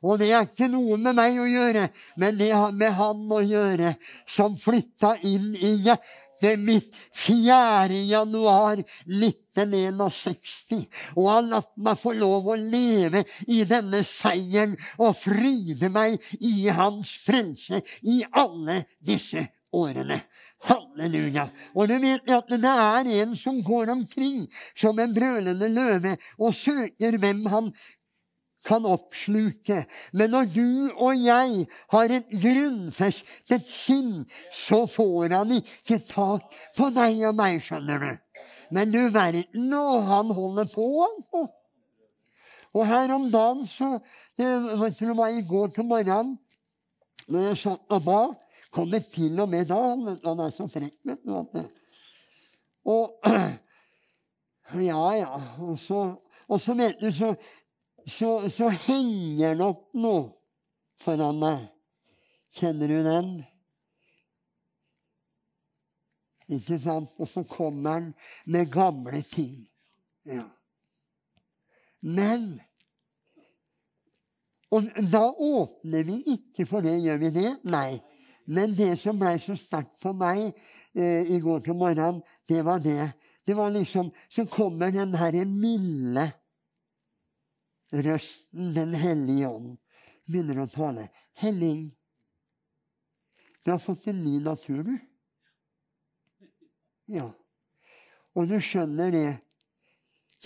Og 0.00 0.16
det 0.20 0.30
er 0.32 0.46
ikke 0.46 0.70
noe 0.72 0.96
med 1.00 1.16
meg 1.18 1.36
å 1.40 1.46
gjøre, 1.48 1.88
men 2.20 2.38
det 2.40 2.50
har 2.54 2.72
med 2.72 2.92
han 2.96 3.26
å 3.32 3.40
gjøre, 3.44 3.94
som 4.28 4.56
flytta 4.56 5.16
inn 5.28 5.52
i 5.54 5.74
hjertet 5.84 6.56
mitt 6.60 6.96
4. 7.20 7.92
januar 8.08 8.80
1961. 9.04 10.86
Og 11.18 11.28
har 11.28 11.44
latt 11.50 11.72
meg 11.76 12.00
få 12.00 12.14
lov 12.16 12.48
å 12.48 12.56
leve 12.56 13.26
i 13.52 13.60
denne 13.68 14.00
seieren 14.08 14.72
og 14.96 15.18
fryde 15.20 15.92
meg 15.92 16.16
i 16.40 16.70
hans 16.72 17.12
frelse 17.26 17.82
i 18.00 18.22
alle 18.32 18.84
disse 19.04 19.44
årene. 19.76 20.22
Halleluja. 20.60 21.46
Og 21.72 21.88
du 21.88 21.94
vet 22.02 22.32
at 22.36 22.50
det 22.52 22.72
er 22.72 23.08
en 23.22 23.36
som 23.38 23.62
går 23.64 23.92
omkring 23.94 24.42
som 24.76 24.98
en 25.00 25.14
brølende 25.14 25.70
løve 25.72 26.16
og 26.36 26.52
søker 26.56 27.16
hvem 27.20 27.46
han 27.48 27.70
kan 28.66 28.84
oppsluke. 28.84 29.84
Men 30.12 30.34
når 30.34 30.50
du 30.54 30.90
og 30.96 31.16
jeg 31.16 31.66
har 31.92 32.12
et 32.12 32.34
grunnfestet 32.42 33.64
sinn, 33.68 34.26
så 34.52 34.84
får 34.90 35.32
han 35.34 35.56
ikke 35.60 36.00
tak 36.08 36.50
på 36.76 36.90
deg 36.94 37.24
og 37.30 37.38
meg, 37.40 37.60
skjønner 37.64 38.04
du. 38.04 38.42
Men 38.70 38.92
du 38.92 39.00
verden, 39.10 39.72
og 39.74 40.04
han 40.06 40.30
holder 40.34 40.68
på, 40.74 40.86
altså. 41.06 41.48
Og 42.70 42.86
her 42.86 43.10
om 43.10 43.24
dagen 43.30 43.64
så 43.66 43.98
Det 44.38 44.46
vet 44.78 45.00
du, 45.00 45.10
var 45.14 45.28
i 45.28 45.42
går 45.42 45.72
til 45.74 45.84
morgenen 45.84 46.38
når 47.28 47.42
jeg 47.48 47.58
satt 47.60 47.92
og 47.94 48.04
ba. 48.06 48.20
Kommer 48.72 49.02
til 49.12 49.40
og 49.42 49.48
med 49.50 49.66
da. 49.68 49.80
Han 50.24 50.40
er 50.40 50.54
så 50.54 50.64
frekk, 50.70 50.94
vet 51.04 51.20
du. 51.26 51.60
Og 52.88 53.20
Ja, 54.74 55.10
ja. 55.18 55.40
Og 55.58 55.78
så, 55.78 56.14
og 56.48 56.60
så 56.60 56.74
vet 56.74 57.00
du, 57.02 57.10
så 57.12 57.34
så, 58.10 58.50
så 58.50 58.68
henger 58.86 59.56
det 59.58 59.66
opp 59.66 59.88
noe 59.98 60.28
foran 61.00 61.38
meg. 61.40 61.68
Kjenner 62.56 62.90
du 62.90 62.98
den? 63.06 63.30
Ikke 66.50 66.80
sant? 66.82 67.12
Og 67.20 67.28
så 67.30 67.44
kommer 67.46 67.98
han 67.98 68.08
med 68.50 68.72
gamle 68.72 69.22
ting. 69.22 69.62
Ja. 70.26 70.48
Men 72.00 72.60
Og 74.70 74.86
da 75.10 75.24
åpner 75.34 76.04
vi 76.06 76.20
ikke 76.30 76.62
for 76.62 76.84
det, 76.86 77.00
gjør 77.02 77.16
vi 77.18 77.30
det? 77.34 77.48
Nei. 77.66 77.98
Men 78.46 78.70
det 78.70 78.92
som 79.00 79.18
ble 79.18 79.32
så 79.42 79.56
sterkt 79.58 79.96
for 79.98 80.14
meg 80.14 80.52
eh, 80.94 81.26
i 81.26 81.40
går 81.42 81.64
til 81.64 81.74
morgenen, 81.74 82.20
det 82.46 82.62
var 82.64 82.78
det. 82.78 83.10
Det 83.46 83.56
var 83.58 83.72
liksom 83.74 84.12
Så 84.30 84.44
kommer 84.46 84.92
den 84.94 85.14
herre 85.18 85.42
milde 85.44 86.28
røsten 87.92 88.74
Den 88.74 88.94
hellige 88.94 89.48
ånd. 89.48 89.78
begynner 90.30 90.62
å 90.62 90.70
tale. 90.70 91.08
Henning, 91.34 91.90
du 93.64 93.72
har 93.72 93.80
fått 93.82 94.06
en 94.06 94.22
ny 94.24 94.38
natur, 94.40 94.84
du. 94.86 94.96
Ja. 97.10 97.26
Og 98.38 98.46
du 98.46 98.60
skjønner 98.62 99.10
det. 99.10 99.30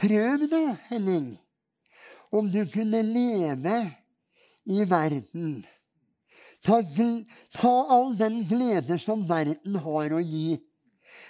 Prøv 0.01 0.47
da, 0.51 0.63
Henning, 0.89 1.35
om 2.33 2.49
du 2.51 2.65
kunne 2.73 3.03
leve 3.05 3.77
i 4.65 4.81
verden. 4.89 5.61
Ta, 6.65 6.81
ta 7.53 7.75
all 7.93 8.17
den 8.17 8.41
glede 8.49 8.97
som 8.99 9.23
verden 9.29 9.77
har 9.85 10.17
å 10.17 10.23
gi. 10.25 10.57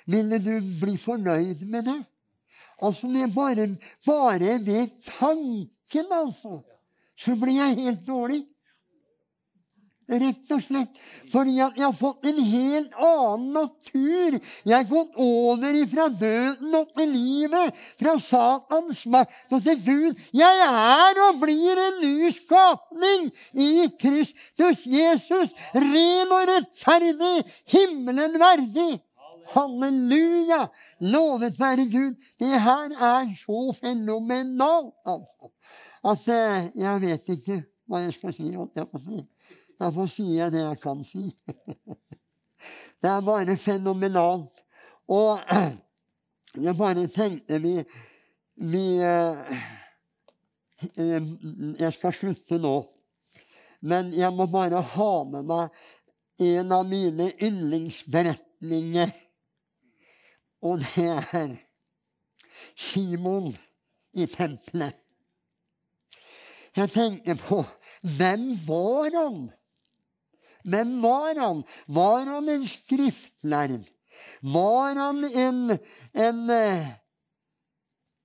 Ville 0.07 0.38
du 0.38 0.55
bli 0.81 0.94
fornøyd 1.00 1.66
med 1.66 1.90
det? 1.90 2.00
Altså 2.85 3.11
med 3.11 3.35
bare, 3.35 3.68
bare 4.07 4.59
ved 4.64 4.94
tanken, 5.07 5.74
altså, 6.11 6.62
så 7.16 7.37
blir 7.37 7.61
jeg 7.61 7.85
helt 7.85 8.07
dårlig. 8.07 8.44
Rett 10.05 10.51
og 10.53 10.61
slett 10.61 10.99
fordi 11.33 11.55
at 11.64 11.79
jeg 11.79 11.87
har 11.87 11.94
fått 11.97 12.27
en 12.29 12.40
helt 12.44 12.97
annen 13.01 13.47
natur. 13.57 14.37
Jeg 14.68 14.75
har 14.75 14.85
fått 14.90 15.16
over 15.16 15.79
fra 15.88 16.09
døden 16.12 16.77
opp 16.77 16.92
til 16.99 17.09
livet, 17.09 17.79
fra 17.97 18.18
Satans 18.20 19.01
makt 19.09 19.55
og 19.57 19.64
til 19.64 19.81
Gud. 19.87 20.20
Jeg 20.37 20.66
er 20.66 21.23
og 21.25 21.40
blir 21.40 21.81
en 21.87 22.03
ny 22.05 22.29
skapning 22.37 23.31
i 23.57 23.88
Kristus 23.97 24.85
Jesus. 24.85 25.57
Ren 25.73 26.37
og 26.37 26.53
rettferdig, 26.53 27.35
himmelen 27.73 28.37
verdig. 28.42 28.92
Halleluja! 29.53 30.67
Lovet 31.01 31.61
være 31.61 31.85
Gud. 31.93 32.15
Det 32.41 32.61
her 32.61 32.91
er 33.01 33.35
så 33.39 33.73
fenomenalt, 33.81 34.95
altså. 35.07 35.53
At 36.05 36.29
eh, 36.29 36.81
jeg 36.81 37.01
vet 37.01 37.29
ikke 37.29 37.63
hva 37.89 38.03
jeg 38.05 38.13
skal 38.13 38.33
si. 38.33 38.51
Jeg 38.53 38.87
si. 39.07 39.23
Derfor 39.81 40.07
sier 40.07 40.45
jeg 40.45 40.53
det 40.53 40.61
jeg 40.61 40.81
kan 40.83 41.05
si. 41.05 41.25
Det 43.03 43.11
er 43.11 43.21
bare 43.21 43.57
fenomenalt. 43.57 44.63
Og 45.09 45.39
jeg 46.67 46.77
bare 46.77 47.07
tenkte 47.07 47.59
vi, 47.61 47.75
vi 48.57 48.85
eh, 48.97 49.59
eh, 50.97 51.27
Jeg 51.81 51.93
skal 51.93 52.13
slutte 52.13 52.59
nå. 52.59 52.77
Men 53.81 54.15
jeg 54.17 54.33
må 54.33 54.47
bare 54.47 54.81
ha 54.81 55.13
med 55.29 55.45
meg 55.45 55.69
en 56.41 56.73
av 56.73 56.89
mine 56.89 57.33
yndlingsberetninger. 57.43 59.13
Og 60.64 60.81
det 60.81 61.09
er 61.12 61.57
Simon 62.77 63.50
i 64.14 64.27
tempelet. 64.27 64.96
Jeg 66.77 66.90
tenker 66.90 67.37
på 67.38 67.61
hvem 68.16 68.48
var 68.66 69.11
han? 69.14 69.50
Hvem 70.64 71.03
var 71.03 71.38
han? 71.38 71.62
Var 71.87 72.24
han 72.31 72.48
en 72.48 72.66
skriftlærd? 72.68 73.85
Var 74.42 74.98
han 74.98 75.24
en, 75.24 75.79
en 76.14 76.40
uh, 76.50 76.88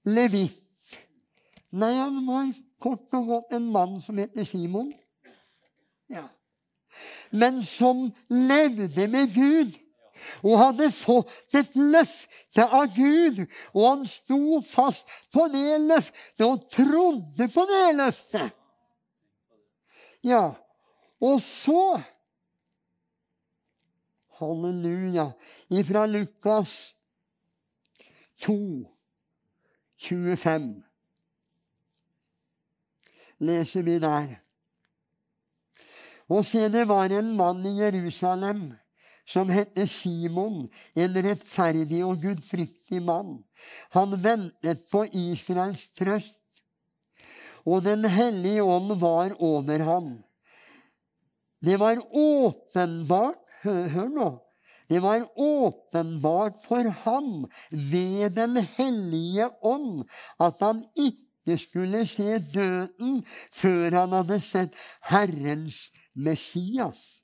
levitt? 0.07 0.95
Nei, 1.69 1.93
han 1.93 2.23
var 2.25 2.49
kort 2.81 3.13
og 3.13 3.27
godt 3.27 3.53
en 3.59 3.69
mann 3.71 3.99
som 4.01 4.17
heter 4.17 4.47
Simon. 4.47 4.89
Ja. 6.09 6.25
Men 7.31 7.61
som 7.67 8.07
levde 8.29 9.07
med 9.07 9.35
Gud 9.35 9.75
og 10.43 10.59
hadde 10.59 10.91
fått 10.93 11.57
et 11.57 11.75
løfte 11.75 12.65
av 12.65 12.91
Gud. 12.95 13.43
Og 13.73 13.83
han 13.85 14.05
sto 14.09 14.61
fast 14.65 15.11
på 15.33 15.47
det 15.53 15.79
løftet 15.87 16.45
og 16.47 16.65
trodde 16.73 17.49
på 17.53 17.65
det 17.69 17.83
løftet. 17.99 18.55
Ja, 20.25 20.45
og 21.23 21.41
så 21.43 22.01
Halleluja. 24.39 25.33
Ifra 25.67 26.05
Lukas 26.05 26.95
2, 28.39 28.87
25 29.99 30.69
leser 33.39 33.83
vi 33.83 33.99
der. 33.99 34.37
Og 36.29 36.45
se, 36.45 36.69
det 36.69 36.87
var 36.87 37.11
en 37.11 37.35
mann 37.35 37.65
i 37.65 37.79
Jerusalem 37.79 38.71
som 39.29 39.51
hette 39.53 39.85
Simon, 39.87 40.63
en 40.97 41.19
rettferdig 41.21 42.01
og 42.05 42.23
gudfryktig 42.23 43.01
mann. 43.05 43.37
Han 43.93 44.17
ventet 44.23 44.87
på 44.89 45.05
Israels 45.13 45.85
trøst, 45.97 46.39
og 47.69 47.83
Den 47.85 48.05
hellige 48.09 48.63
ånd 48.63 48.95
var 48.97 49.35
over 49.39 49.83
ham. 49.85 50.09
Det 51.61 51.77
var 51.79 51.99
åpenbart 52.15 53.45
Hør, 53.59 53.87
hør 53.91 54.07
nå. 54.07 54.29
Det 54.89 55.01
var 55.03 55.25
åpenbart 55.35 56.61
for 56.63 56.89
ham 57.03 57.45
ved 57.69 58.29
Den 58.37 58.57
hellige 58.57 59.49
ånd 59.61 60.05
at 60.39 60.55
han 60.63 60.83
ikke 60.95 61.57
skulle 61.59 62.05
se 62.07 62.39
døden 62.53 63.25
før 63.51 63.99
han 63.99 64.15
hadde 64.15 64.39
sett 64.41 64.79
Herrens 65.11 65.89
Messias. 66.15 67.18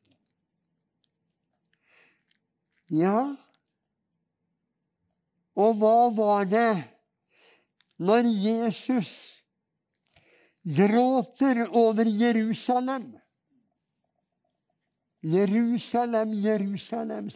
Ja, 2.94 3.34
og 5.56 5.78
hva 5.80 6.10
var 6.14 6.46
det 6.46 6.74
når 7.98 8.28
Jesus 8.30 9.12
gråter 10.62 11.64
over 11.72 12.06
Jerusalem? 12.06 13.16
Jerusalem, 15.26 16.34
Jerusalem, 16.44 17.30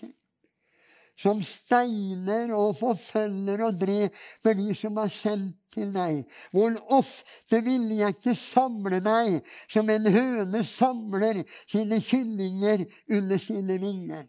som 1.17 1.41
steiner 1.41 2.53
og 2.53 2.75
forfølger 2.77 3.63
og 3.65 3.79
dreper 3.81 4.53
de 4.53 4.75
som 4.77 4.99
er 5.01 5.09
sendt 5.09 5.55
til 5.73 5.89
deg. 5.95 6.27
Hvor 6.53 6.77
ofte 6.93 7.63
ville 7.65 7.97
jeg 8.03 8.19
ikke 8.19 8.38
samle 8.38 9.01
deg 9.01 9.39
som 9.65 9.89
en 9.89 10.12
høne 10.13 10.62
samler 10.67 11.41
sine 11.65 11.97
kyllinger 12.05 12.85
under 13.09 13.41
sine 13.41 13.79
vinger 13.81 14.27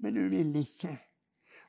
men 0.00 0.16
hun 0.16 0.30
ville 0.30 0.58
ikke. 0.58 0.98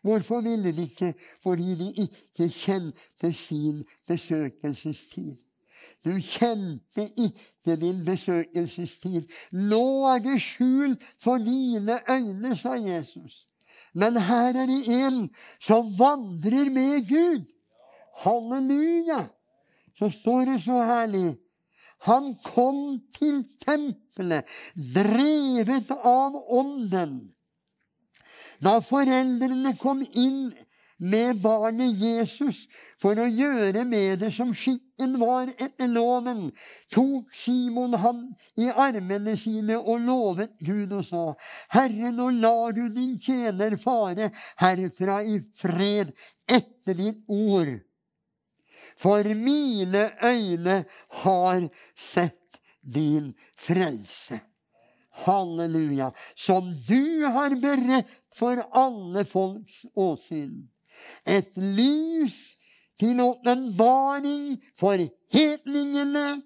Hvorfor 0.02 0.42
ville 0.42 0.72
de 0.76 0.82
ikke? 0.82 1.14
Fordi 1.44 1.76
de 1.76 1.94
ikke 1.98 2.50
kjente 2.50 3.34
sin 3.34 3.84
besøkelsestid. 4.08 5.36
Du 6.06 6.18
kjente 6.20 7.06
ikke 7.18 7.76
din 7.76 8.06
besøkelsestid. 8.06 9.28
Nå 9.52 10.08
er 10.10 10.20
det 10.20 10.40
skjult 10.42 11.04
for 11.22 11.38
dine 11.38 12.00
øyne, 12.10 12.56
sa 12.56 12.74
Jesus. 12.74 13.48
Men 13.94 14.18
her 14.18 14.56
er 14.56 14.66
det 14.66 14.82
en 14.88 15.30
som 15.60 15.92
vandrer 16.00 16.72
med 16.72 17.06
Gud. 17.10 17.46
Halleluja! 18.24 19.28
Så 19.96 20.10
står 20.10 20.46
det 20.46 20.62
så 20.64 20.80
herlig. 20.84 21.38
Han 22.02 22.36
kom 22.44 23.02
til 23.14 23.44
tempelet, 23.62 24.48
drevet 24.96 25.92
av 25.92 26.38
Ånden. 26.50 27.36
Da 28.62 28.78
foreldrene 28.86 29.74
kom 29.80 30.04
inn 30.14 30.52
med 31.02 31.40
barnet 31.42 31.98
Jesus 31.98 32.68
for 33.02 33.18
å 33.18 33.26
gjøre 33.26 33.82
med 33.90 34.20
det 34.22 34.30
som 34.36 34.52
skikken 34.54 35.16
var 35.18 35.50
etter 35.58 35.90
loven, 35.90 36.52
tok 36.94 37.32
Simon 37.34 37.98
ham 38.04 38.20
i 38.62 38.68
armene 38.70 39.34
sine 39.40 39.80
og 39.80 40.04
lovet 40.06 40.54
Gud 40.62 40.94
og 40.94 41.08
sa, 41.08 41.24
Herre, 41.74 42.12
nå 42.14 42.30
lar 42.38 42.78
du 42.78 42.84
din 42.94 43.18
tjener 43.18 43.80
fare 43.82 44.30
herfra 44.62 45.24
i 45.26 45.40
fred 45.58 46.14
etter 46.46 47.02
ditt 47.02 47.26
ord. 47.34 47.80
For 49.02 49.26
mine 49.26 50.06
øyne 50.22 50.84
har 51.24 51.66
sett 51.98 52.62
din 52.86 53.34
frelse. 53.58 54.44
Halleluja. 55.12 56.12
Som 56.36 56.74
du 56.88 57.26
har 57.26 57.56
beredt 57.62 58.10
for 58.36 58.62
alle 58.72 59.26
folks 59.26 59.86
åsyn. 59.96 60.70
Et 61.26 61.52
lys 61.58 62.38
til 63.00 63.22
åpenbaring 63.22 64.62
for 64.78 65.02
hedningene 65.34 66.42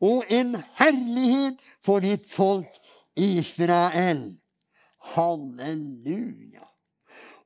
og 0.00 0.24
en 0.30 0.56
herlighet 0.78 1.58
for 1.84 2.00
ditt 2.04 2.26
folk 2.30 2.70
Israel. 3.16 4.38
Halleluja. 5.14 6.64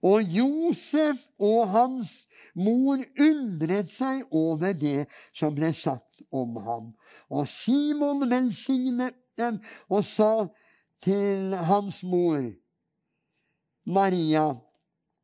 Og 0.02 0.22
Josef 0.22 1.18
og 1.38 1.68
hans 1.70 2.10
mor 2.58 3.00
undret 3.20 3.90
seg 3.92 4.24
over 4.34 4.74
det 4.76 5.06
som 5.34 5.54
ble 5.54 5.70
sagt 5.76 6.24
om 6.34 6.56
ham. 6.64 6.90
Og 7.30 7.46
Simon 7.48 8.26
velsignet 8.30 9.16
dem 9.38 9.60
og 9.88 10.04
sa 10.04 10.48
til 11.02 11.54
hans 11.68 12.02
mor 12.02 12.42
Maria. 13.86 14.52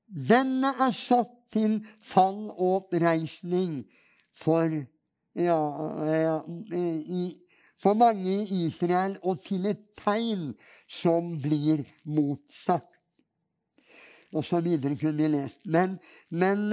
Denne 0.09 0.73
er 0.81 0.95
satt 0.97 1.35
til 1.53 1.79
fall 2.03 2.49
og 2.51 2.75
oppreisning 2.83 3.83
for 4.37 4.73
ja, 5.39 5.59
for 7.79 7.95
mange 7.95 8.35
i 8.43 8.65
Israel 8.67 9.17
og 9.23 9.41
til 9.45 9.69
et 9.71 9.85
tegn 10.01 10.53
som 10.91 11.37
blir 11.43 11.85
motsatt. 12.05 12.89
Og 14.37 14.45
så 14.45 14.61
videre 14.61 14.97
kunne 14.97 15.17
vi 15.17 15.29
lest. 15.33 15.61
Men, 15.65 15.99
men 16.31 16.71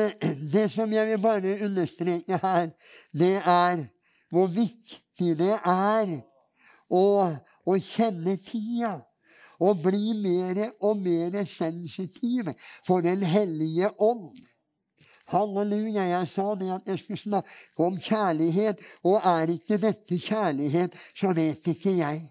det 0.53 0.71
som 0.71 0.91
jeg 0.91 1.07
vil 1.07 1.21
bare 1.21 1.59
understreke 1.65 2.39
her, 2.41 2.69
det 3.13 3.35
er 3.45 3.85
hvor 4.31 4.49
viktig 4.51 5.37
det 5.39 5.53
er 5.63 6.17
å, 6.91 7.05
å 7.65 7.78
kjenne 7.82 8.38
tida 8.41 8.99
og 9.60 9.82
bli 9.86 10.13
mer 10.19 10.60
og 10.84 10.99
mer 11.04 11.38
sensitiv 11.47 12.51
for 12.86 13.01
Den 13.01 13.23
hellige 13.23 13.89
ånd. 13.99 14.36
Halleluja. 15.32 16.04
Jeg 16.06 16.28
sa 16.28 16.54
det 16.60 16.69
at 16.69 16.88
jeg 16.88 16.99
skulle 16.99 17.21
snakke 17.21 17.88
om 17.88 17.97
kjærlighet, 17.97 18.82
og 19.04 19.21
er 19.25 19.56
ikke 19.56 19.80
dette 19.82 20.19
kjærlighet, 20.21 20.93
så 21.17 21.34
vet 21.34 21.65
ikke 21.71 21.95
jeg. 21.97 22.21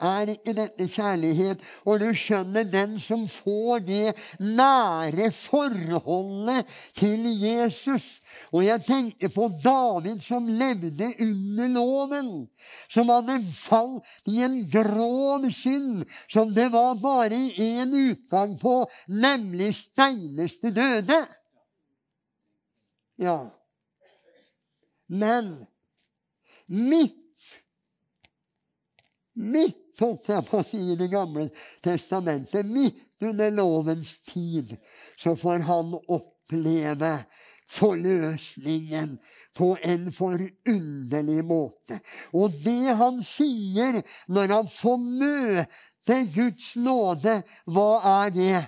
Er 0.00 0.30
ikke 0.32 0.54
dette 0.56 0.86
kjærlighet? 0.88 1.60
Og 1.86 2.00
du 2.00 2.08
skjønner, 2.16 2.64
den 2.64 2.98
som 3.00 3.26
får 3.28 3.84
det 3.86 4.14
nære 4.40 5.30
forholdet 5.34 6.68
til 6.96 7.26
Jesus 7.42 8.20
Og 8.52 8.64
jeg 8.64 8.80
tenker 8.86 9.28
på 9.32 9.48
David 9.64 10.20
som 10.24 10.48
levde 10.48 11.12
under 11.20 11.68
loven. 11.72 12.30
Som 12.88 13.12
hadde 13.12 13.38
falt 13.52 14.28
i 14.28 14.42
en 14.44 14.60
grov 14.72 15.48
synd 15.52 16.04
som 16.28 16.52
det 16.54 16.68
var 16.72 16.96
bare 17.00 17.38
én 17.60 17.92
utgang 17.96 18.56
på, 18.60 18.74
nemlig 19.08 19.74
steines 19.76 20.58
til 20.60 20.74
døde. 20.76 21.20
Ja. 23.20 23.38
Men 25.08 25.52
mitt 26.66 27.18
midt 29.34 29.81
jeg 29.98 30.44
på 30.48 30.60
å 30.60 30.66
si 30.66 30.80
i 30.92 30.98
Det 30.98 31.10
gamle 31.12 31.48
testamentet, 31.84 32.66
midt 32.66 33.22
under 33.22 33.50
lovens 33.54 34.16
tid, 34.26 34.76
så 35.16 35.36
får 35.38 35.64
han 35.68 35.94
oppleve 36.08 37.14
forløsningen 37.72 39.16
på 39.56 39.76
en 39.82 40.10
forunderlig 40.12 41.44
måte. 41.44 42.00
Og 42.34 42.52
det 42.64 42.96
han 42.98 43.22
sier 43.24 44.02
når 44.28 44.54
han 44.56 44.70
får 44.70 45.00
møte 45.00 46.20
Guds 46.34 46.74
nåde, 46.76 47.40
hva 47.64 47.90
er 48.24 48.36
det? 48.36 48.62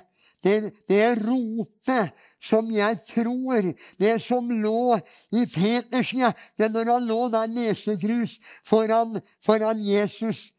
Det, 0.45 0.57
det 0.93 1.07
ropet 1.25 2.13
som 2.45 2.67
jeg 2.69 2.99
tror 3.09 3.71
Det 3.97 4.11
som 4.21 4.51
lå 4.53 4.99
i 5.33 5.47
Peters 5.49 6.11
hjerte 6.13 6.69
når 6.69 6.91
han 6.93 7.07
lå 7.09 7.21
der 7.33 7.49
nesegrus 7.49 8.37
foran, 8.69 9.23
foran 9.41 9.81
Jesus 9.81 10.51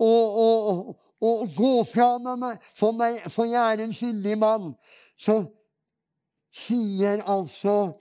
og, 0.00 0.96
og, 1.20 1.42
gå 1.56 1.72
fra 1.84 2.14
meg, 2.18 2.60
for, 2.74 2.96
meg, 2.96 3.20
for 3.28 3.48
jeg 3.48 3.60
er 3.60 3.84
en 3.84 3.94
skyldig 3.94 4.38
mann, 4.40 4.70
så 5.20 5.42
sier 6.56 7.20
altså 7.28 7.92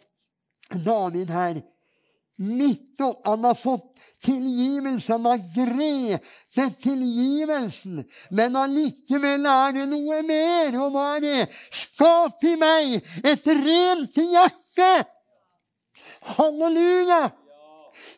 David 0.72 1.30
her 1.34 1.60
midt 2.40 3.02
opp 3.04 3.28
Han 3.28 3.44
har 3.44 3.58
fått 3.58 3.86
tilgivelse. 4.24 5.12
Han 5.12 5.26
har 5.26 5.42
grepet 5.56 6.80
tilgivelsen. 6.84 8.04
Men 8.36 8.56
allikevel 8.60 9.48
er 9.48 9.76
det 9.76 9.86
noe 9.92 10.22
mer. 10.28 10.80
Og 10.80 10.94
hva 10.96 11.06
er 11.18 11.26
det? 11.26 11.40
Skap 11.76 12.44
i 12.48 12.56
meg 12.60 12.98
et 13.24 13.48
rent 13.48 14.20
hjerte! 14.20 14.92
Halleluja! 16.36 17.30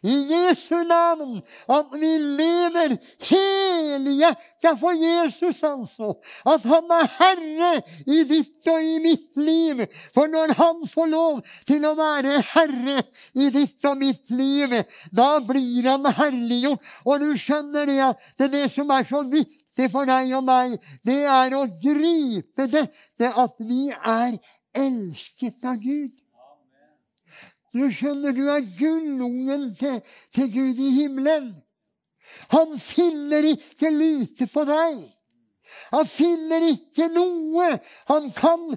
I 0.03 0.15
Jesu 0.29 0.83
navn 0.87 1.39
at 1.71 1.93
vi 1.99 2.11
lever 2.17 2.95
helhjertet 3.29 4.79
for 4.79 4.97
Jesus, 4.97 5.61
altså. 5.63 6.13
At 6.45 6.65
han 6.69 6.93
er 6.95 7.09
herre 7.17 7.71
i 8.05 8.21
ditt 8.29 8.69
og 8.71 8.85
i 8.85 8.99
mitt 9.03 9.39
liv. 9.39 9.85
For 10.15 10.31
når 10.31 10.55
han 10.59 10.85
får 10.89 11.11
lov 11.11 11.41
til 11.67 11.85
å 11.87 11.95
være 11.97 12.41
herre 12.53 13.01
i 13.33 13.49
ditt 13.53 13.89
og 13.89 13.97
mitt 14.01 14.31
liv, 14.33 14.77
da 15.11 15.33
blir 15.45 15.89
han 15.89 16.05
herliggjort. 16.05 16.81
Og 17.05 17.25
du 17.25 17.33
skjønner 17.39 17.89
det 17.89 17.99
at 18.11 18.31
det 18.37 18.49
er 18.49 18.55
det 18.57 18.67
som 18.73 18.91
er 18.93 19.07
så 19.07 19.23
viktig 19.27 19.91
for 19.91 20.09
deg 20.09 20.33
og 20.37 20.45
meg, 20.47 20.79
det 21.07 21.21
er 21.25 21.55
å 21.57 21.65
gripe 21.81 22.67
det, 22.71 22.87
det 23.19 23.31
at 23.31 23.55
vi 23.63 23.89
er 23.91 24.37
elsket 24.77 25.63
av 25.67 25.79
Gud. 25.81 26.11
Du 27.71 27.85
skjønner, 27.93 28.35
du 28.35 28.47
er 28.51 28.65
gullungen 28.77 29.69
til, 29.79 30.01
til 30.35 30.49
Gud 30.51 30.79
i 30.79 30.89
himmelen. 31.01 31.53
Han 32.51 32.77
finner 32.79 33.47
ikke 33.53 33.91
lite 33.91 34.47
på 34.51 34.63
deg. 34.67 34.99
Han 35.91 36.07
finner 36.07 36.65
ikke 36.71 37.07
noe 37.11 37.67
han 38.11 38.27
kan 38.35 38.73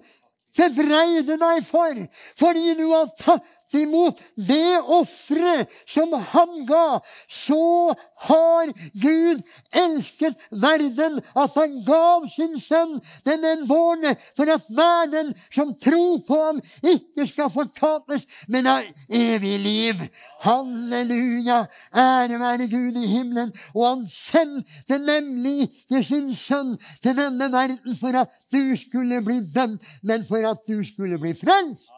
bebreide 0.55 1.39
deg 1.41 1.65
for, 1.67 1.99
fordi 2.39 2.75
du 2.79 2.85
har 2.93 3.11
tatt 3.19 3.47
imot 3.72 4.20
det 4.37 4.81
offeret 4.81 5.70
som 5.88 6.12
han 6.12 6.66
ga, 6.68 7.00
så 7.29 7.94
har 8.27 8.72
Gud 9.03 9.42
elsket 9.74 10.37
verden 10.50 11.20
at 11.37 11.57
han 11.57 11.81
gav 11.87 12.29
sin 12.35 12.59
sønn, 12.61 13.00
den 13.24 13.44
enbårne, 13.44 14.14
for 14.37 14.50
at 14.50 14.68
hver 14.68 15.11
den 15.12 15.33
som 15.55 15.74
tror 15.81 16.20
på 16.27 16.40
ham, 16.46 16.61
ikke 16.83 17.27
skal 17.31 17.50
fortapes, 17.50 18.27
men 18.48 18.66
har 18.66 18.87
evig 19.11 19.59
liv. 19.61 20.07
Halleluja! 20.44 21.64
Ære 21.96 22.40
være 22.40 22.68
Gud 22.68 22.96
i 23.00 23.07
himmelen. 23.07 23.53
Og 23.74 23.88
han 23.88 24.07
sendte 24.11 24.98
nemlig 24.98 25.62
ikke 25.62 26.05
sin 26.05 26.35
sønn 26.37 26.77
til 27.03 27.16
denne 27.16 27.48
verden 27.53 27.96
for 27.96 28.20
at 28.24 28.33
du 28.53 28.77
skulle 28.77 29.22
bli 29.24 29.40
dømt, 29.55 29.83
men 30.03 30.24
for 30.29 30.44
at 30.50 30.64
du 30.68 30.85
skulle 30.85 31.18
bli 31.18 31.35
frelst. 31.35 31.94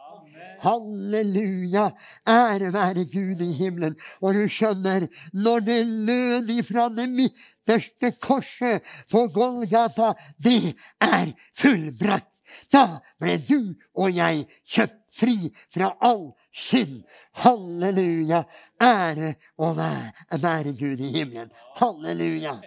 Halleluja! 0.59 1.89
Ære 2.27 2.71
være 2.73 3.05
Gud 3.11 3.41
i 3.41 3.51
himmelen. 3.53 3.95
Og 4.21 4.33
du 4.33 4.47
skjønner, 4.49 5.07
når 5.33 5.59
det 5.59 5.81
lød 5.87 6.49
ifra 6.49 6.87
det 6.89 7.09
midterste 7.09 8.11
korset 8.21 8.81
på 9.11 9.27
Golgata, 9.33 10.13
det 10.43 10.75
er 11.01 11.33
fullbrakt. 11.57 12.31
Da 12.71 13.01
ble 13.19 13.35
du 13.43 13.75
og 13.99 14.13
jeg 14.15 14.45
kjøpt 14.63 15.01
fri 15.17 15.49
fra 15.73 15.91
all 16.01 16.31
synd. 16.53 17.01
Halleluja! 17.43 18.43
Ære 18.81 19.33
og 19.57 19.77
være, 19.77 20.73
Gud 20.79 20.99
i 20.99 21.11
himmelen. 21.11 21.51
Halleluja! 21.75 22.57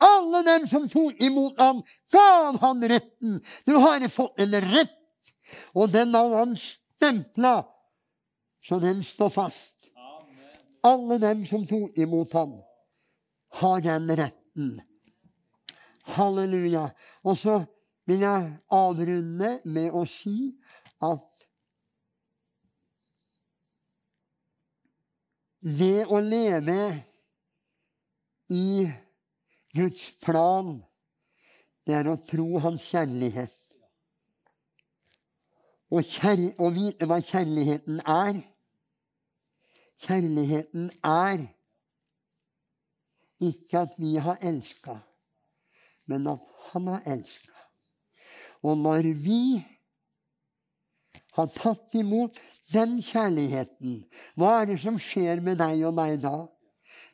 Alle 0.00 0.42
dem 0.46 0.66
som 0.68 0.88
tok 0.88 1.20
imot 1.20 1.60
ham, 1.60 1.82
gav 2.12 2.58
han 2.60 2.84
retten. 2.90 3.40
Du 3.66 3.76
har 3.80 4.08
fått 4.08 4.40
en 4.40 4.56
rett, 4.60 4.96
og 5.74 5.92
den 5.92 6.14
av 6.16 6.32
hans 6.36 6.76
stempla 6.96 7.56
så 8.68 8.78
den 8.78 9.04
står 9.04 9.30
fast. 9.30 9.74
Alle 10.82 11.18
dem 11.18 11.46
som 11.46 11.66
tok 11.66 11.98
imot 11.98 12.32
ham, 12.32 12.56
har 13.48 13.80
den 13.80 14.10
retten. 14.16 14.80
Halleluja. 16.16 16.88
Og 17.22 17.38
så 17.38 17.60
vil 18.06 18.22
jeg 18.22 18.48
avrunde 18.70 19.50
med 19.64 19.94
å 19.94 20.02
si 20.10 20.50
at 21.02 21.46
det 25.66 26.06
å 26.06 26.18
leve 26.22 26.80
i 28.54 28.86
Guds 29.74 30.08
plan, 30.22 30.76
det 31.86 31.98
er 31.98 32.10
å 32.10 32.18
tro 32.26 32.62
Hans 32.62 32.86
kjærlighet 32.90 33.65
og, 35.90 36.02
å 36.58 36.70
vite 36.74 37.06
hva 37.06 37.20
kjærligheten 37.22 38.00
er. 38.02 38.40
Kjærligheten 40.02 40.90
er 41.06 41.46
ikke 43.40 43.84
at 43.84 43.94
vi 44.00 44.16
har 44.20 44.40
elska, 44.44 44.98
men 46.10 46.26
at 46.32 46.42
han 46.72 46.90
har 46.90 47.06
elska. 47.06 47.54
Og 48.66 48.78
når 48.78 49.12
vi 49.22 49.40
har 51.36 51.48
tatt 51.52 51.94
imot 51.94 52.38
den 52.72 52.98
kjærligheten, 53.04 54.00
hva 54.34 54.60
er 54.60 54.70
det 54.72 54.80
som 54.82 54.98
skjer 55.00 55.42
med 55.44 55.60
deg 55.60 55.84
og 55.86 55.94
meg 55.96 56.18
da? 56.24 56.38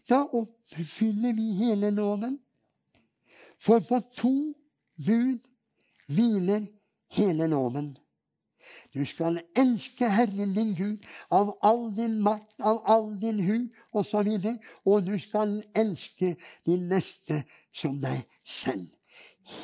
Da 0.08 0.22
oppfyller 0.34 1.34
vi 1.36 1.52
hele 1.58 1.90
loven. 1.94 2.38
For 3.62 3.82
på 3.86 4.00
to 4.16 4.34
bud 4.98 5.42
hviler 6.10 6.66
hele 7.14 7.46
loven. 7.50 7.92
Du 8.94 9.04
skal 9.08 9.40
elske 9.56 10.08
Herren 10.08 10.52
din 10.54 10.74
Gud 10.76 11.04
av 11.30 11.54
all 11.64 11.86
din 11.96 12.18
makt, 12.20 12.54
av 12.60 12.82
all 12.84 13.14
din 13.20 13.40
hu 13.40 13.56
osv. 13.92 14.28
Og, 14.28 14.58
og 14.84 15.06
du 15.06 15.16
skal 15.18 15.62
elske 15.74 16.34
din 16.66 16.88
neste 16.92 17.42
som 17.72 17.96
deg 18.02 18.26
selv. 18.44 18.90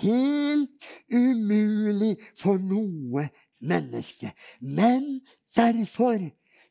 Helt 0.00 0.88
umulig 1.12 2.16
for 2.36 2.56
noe 2.58 3.28
menneske. 3.60 4.32
Men 4.60 5.20
derfor 5.56 6.18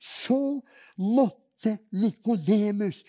så 0.02 0.60
måtte 0.98 1.78
Nikodemus 1.94 3.04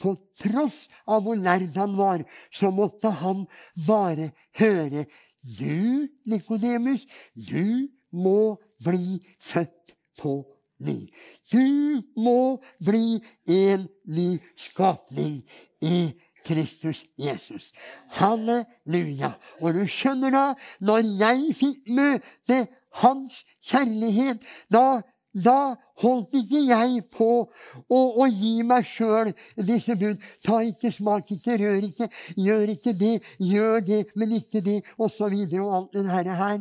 på 0.00 0.14
tross 0.40 0.86
av 1.08 1.24
hvor 1.24 1.36
lærd 1.36 1.74
han 1.76 1.96
var, 1.96 2.24
så 2.52 2.70
måtte 2.72 3.12
han 3.20 3.44
bare 3.86 4.30
høre 4.60 5.06
Du, 5.40 6.08
Nikodemus, 6.28 7.06
du 7.32 7.88
må 8.12 8.56
bli 8.84 9.20
født 9.38 9.94
på 10.20 10.40
ny. 10.80 11.10
Du 11.52 12.02
må 12.16 12.60
bli 12.84 13.20
en 13.48 13.86
ny 14.08 14.40
skapning 14.56 15.42
i 15.82 16.10
Kristus 16.46 17.04
Jesus. 17.18 17.72
Halleluja. 18.16 19.34
Og 19.60 19.76
du 19.76 19.84
skjønner 19.88 20.32
da, 20.34 20.44
når 20.80 21.04
jeg 21.20 21.56
fikk 21.58 21.90
møte 21.94 22.64
hans 23.02 23.44
kjærlighet, 23.66 24.40
da 24.72 25.02
da 25.30 25.76
holdt 26.02 26.32
ikke 26.34 26.60
jeg 26.66 27.04
på 27.12 27.28
å, 27.46 27.98
å 27.98 28.26
gi 28.26 28.64
meg 28.66 28.86
sjøl 28.86 29.30
disse 29.54 29.94
bud. 29.98 30.18
Ta 30.42 30.58
ikke, 30.66 30.90
smak 30.90 31.30
ikke, 31.30 31.58
rør 31.60 31.86
ikke, 31.86 32.08
gjør 32.34 32.72
ikke 32.74 32.94
det, 32.98 33.12
gjør 33.38 33.84
det, 33.86 34.00
men 34.18 34.34
ikke 34.40 34.62
det, 34.64 34.80
osv. 34.98 35.28
Og, 35.30 35.54
og 35.62 35.76
alt 35.76 36.00
det 36.00 36.36
her. 36.40 36.58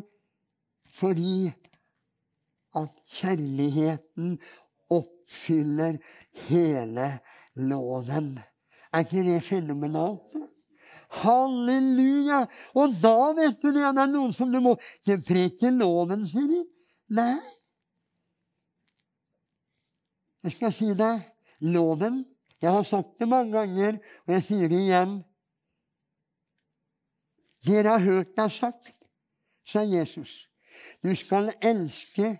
Fordi 0.89 1.52
at 2.75 2.89
kjærligheten 3.08 4.39
oppfyller 4.89 5.97
hele 6.49 7.19
loven. 7.56 8.39
Er 8.93 8.99
ikke 8.99 9.23
det 9.23 9.43
fenomenalt? 9.43 10.34
Halleluja! 11.10 12.45
Og 12.73 12.93
da 13.02 13.32
vet 13.38 13.62
du 13.62 13.71
det, 13.73 13.86
det 13.95 14.04
er 14.04 14.12
noen 14.12 14.34
som 14.34 14.52
du 14.54 14.60
må 14.62 14.75
ikke 15.06 15.71
loven, 15.73 16.28
sier 16.30 16.49
de. 16.49 16.60
Nei. 17.17 17.39
Jeg 20.45 20.56
skal 20.56 20.73
si 20.73 20.91
deg 20.97 21.25
loven. 21.65 22.21
Jeg 22.62 22.71
har 22.75 22.84
sagt 22.84 23.17
det 23.19 23.28
mange 23.28 23.52
ganger, 23.56 23.97
og 24.28 24.34
jeg 24.36 24.45
sier 24.45 24.69
det 24.71 24.84
igjen. 24.84 25.17
Dere 27.65 27.95
har 27.95 28.06
hørt 28.06 28.36
deg 28.38 28.54
sagt, 28.54 28.93
sa 29.67 29.84
Jesus. 29.84 30.45
Du 31.04 31.16
skal 31.16 31.54
elske 31.64 32.38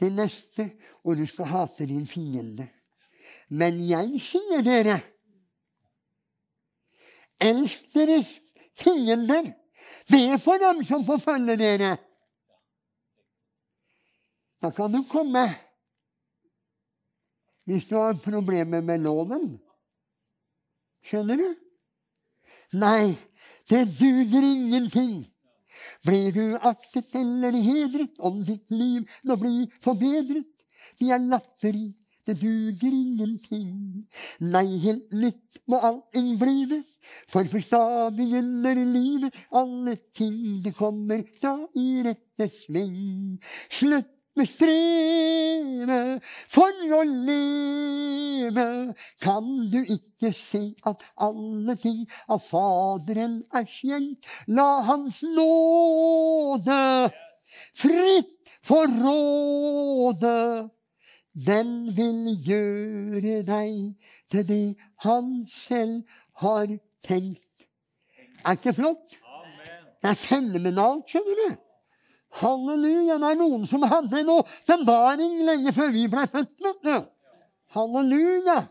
din 0.00 0.16
neste, 0.16 0.70
og 1.04 1.16
du 1.16 1.26
skal 1.26 1.44
hate 1.44 1.86
din 1.86 2.06
fiende. 2.06 2.68
Men 3.48 3.82
jeg 3.88 4.20
sier 4.20 4.62
dere, 4.64 5.00
elsk 7.40 7.92
deres 7.94 8.32
fiender. 8.78 9.52
Be 10.10 10.38
for 10.40 10.60
dem 10.60 10.84
som 10.84 11.04
forfølger 11.04 11.56
dere. 11.56 11.96
Da 14.62 14.70
kan 14.70 14.92
du 14.92 15.04
komme 15.10 15.44
hvis 17.64 17.86
du 17.88 17.96
har 17.96 18.16
problemer 18.24 18.80
med 18.80 18.98
loven. 18.98 19.60
Skjønner 21.04 21.36
du? 21.36 21.46
Nei, 22.76 23.14
det 23.70 23.86
duger 23.98 24.44
ingenting. 24.44 25.33
Blir 26.06 26.32
du 26.34 26.56
affet 26.60 27.14
eller 27.18 27.56
hedret 27.56 28.18
om 28.18 28.42
ditt 28.46 28.70
liv 28.72 29.04
nå 29.24 29.36
blir 29.40 29.68
forbedret? 29.84 30.46
De 31.00 31.10
er 31.10 31.22
latteri, 31.22 31.88
det 32.26 32.36
duger 32.40 32.94
ingenting. 32.94 34.04
Nei, 34.40 34.66
helt 34.84 35.12
nytt 35.12 35.60
må 35.68 35.80
allting 35.88 36.34
blive, 36.40 36.80
for 37.28 37.44
forstadig 37.50 38.30
under 38.38 38.78
livet 38.80 39.36
alle 39.52 39.96
ting 40.16 40.62
det 40.64 40.72
kommer 40.76 41.24
da 41.42 41.56
i 41.76 41.88
rette 42.06 42.48
sving. 42.62 43.40
Slutt 43.68 44.13
med 44.36 44.48
streve 44.50 46.00
for 46.50 46.94
å 46.98 47.02
leve. 47.08 48.68
Kan 49.22 49.50
du 49.72 49.80
ikke 49.82 50.32
se 50.36 50.62
at 50.86 51.04
alle 51.22 51.76
ting 51.80 52.04
av 52.28 52.42
Faderen 52.44 53.42
er 53.54 53.68
skjent 53.70 54.32
La 54.50 54.82
Hans 54.88 55.22
nåde 55.36 56.80
fritt 57.74 58.34
få 58.62 58.84
råde. 58.86 60.68
Den 61.46 61.96
vil 61.96 62.38
gjøre 62.46 63.40
deg 63.42 63.94
til 64.30 64.46
det 64.48 64.66
han 65.02 65.42
selv 65.50 66.02
har 66.44 66.68
tenkt. 67.02 67.66
Er 68.46 68.54
ikke 68.54 68.76
flott? 68.76 69.18
Det 70.02 70.12
er 70.12 70.20
fenomenalt, 70.20 71.08
skjønner 71.10 71.40
du. 71.40 71.63
Halleluja! 72.40 73.18
Det 73.22 73.30
er 73.30 73.38
noen 73.38 73.66
som 73.70 73.84
hadde 73.86 74.22
en 74.22 74.32
åpenbaring 74.38 75.42
lenge 75.46 75.72
før 75.74 75.92
vi 75.94 76.06
ble 76.10 76.26
født. 76.30 76.54
vet 76.66 76.86
du. 76.86 76.94
Halleluja! 77.76 78.62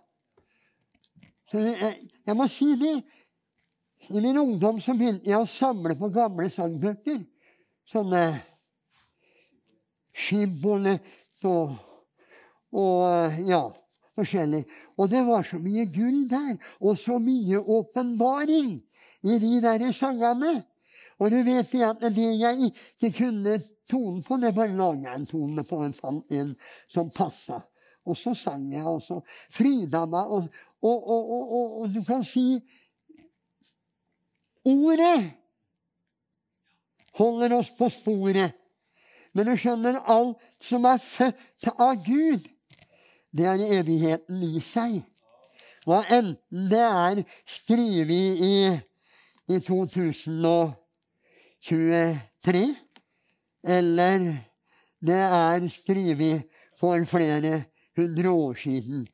Jeg, 1.54 1.93
jeg 2.26 2.36
må 2.36 2.47
si 2.49 2.73
det. 2.80 2.95
I 4.10 4.19
min 4.19 4.38
ungdom 4.38 4.82
så 4.84 4.95
begynte 4.97 5.30
jeg 5.30 5.39
å 5.39 5.47
samle 5.47 5.95
på 5.95 6.10
gamle 6.12 6.49
sangbøker. 6.52 7.21
Sånne 7.88 8.23
skibolett 10.13 11.45
og, 11.47 11.76
og 12.76 13.39
ja, 13.47 13.63
forskjellig. 14.17 14.63
Og 14.97 15.10
det 15.12 15.23
var 15.28 15.45
så 15.47 15.60
mye 15.62 15.86
gull 15.93 16.23
der, 16.30 16.58
og 16.82 16.99
så 16.99 17.17
mye 17.21 17.60
åpenbaring 17.60 18.76
i 19.23 19.39
de 19.39 19.56
der 19.63 19.88
sangene. 19.95 20.62
Og 21.23 21.31
du 21.31 21.39
vet 21.47 21.75
at 21.88 22.01
det 22.12 22.31
jeg 22.36 22.65
ikke 22.67 23.12
kunne 23.15 23.59
tonen 23.89 24.23
på, 24.23 24.38
det 24.38 24.55
bare 24.55 24.75
laga 24.75 25.07
jeg 25.07 25.19
en 25.21 25.27
tone 25.29 25.63
på. 25.63 25.83
Jeg 25.86 25.95
fant 25.95 26.36
en 26.36 26.49
som 26.91 27.12
passa. 27.15 27.62
Og 28.03 28.17
så 28.19 28.33
sang 28.36 28.65
jeg, 28.71 28.83
og 28.83 28.99
så 29.01 29.21
fryda 29.51 30.03
meg. 30.12 30.33
Og, 30.36 30.49
og, 30.83 31.07
og, 31.07 31.53
og, 31.81 31.93
du 31.93 32.03
kan 32.03 32.25
si 32.27 32.59
Ordet 34.63 35.31
holder 37.19 37.57
oss 37.57 37.71
på 37.77 37.89
sporet. 37.91 38.53
Men 39.33 39.47
du 39.49 39.57
skjønner, 39.59 39.97
alt 40.07 40.39
som 40.63 40.86
er 40.88 41.01
født 41.03 41.67
av 41.73 41.99
Gud, 42.05 42.45
det 43.36 43.47
er 43.49 43.63
evigheten 43.79 44.43
i 44.45 44.62
seg. 44.63 45.01
Hva 45.83 46.03
enten 46.15 46.69
det 46.71 46.79
er 46.86 47.23
skrevet 47.49 48.39
i, 48.39 48.55
i 49.51 49.59
2000 49.59 50.47
og 50.47 50.71
23, 51.63 52.63
eller 53.63 54.26
det 54.99 55.19
er 55.19 55.67
skrevet 55.71 56.43
for 56.80 56.99
flere 57.08 57.63
hundre 57.97 58.30
år 58.30 58.54
siden. 58.54 59.08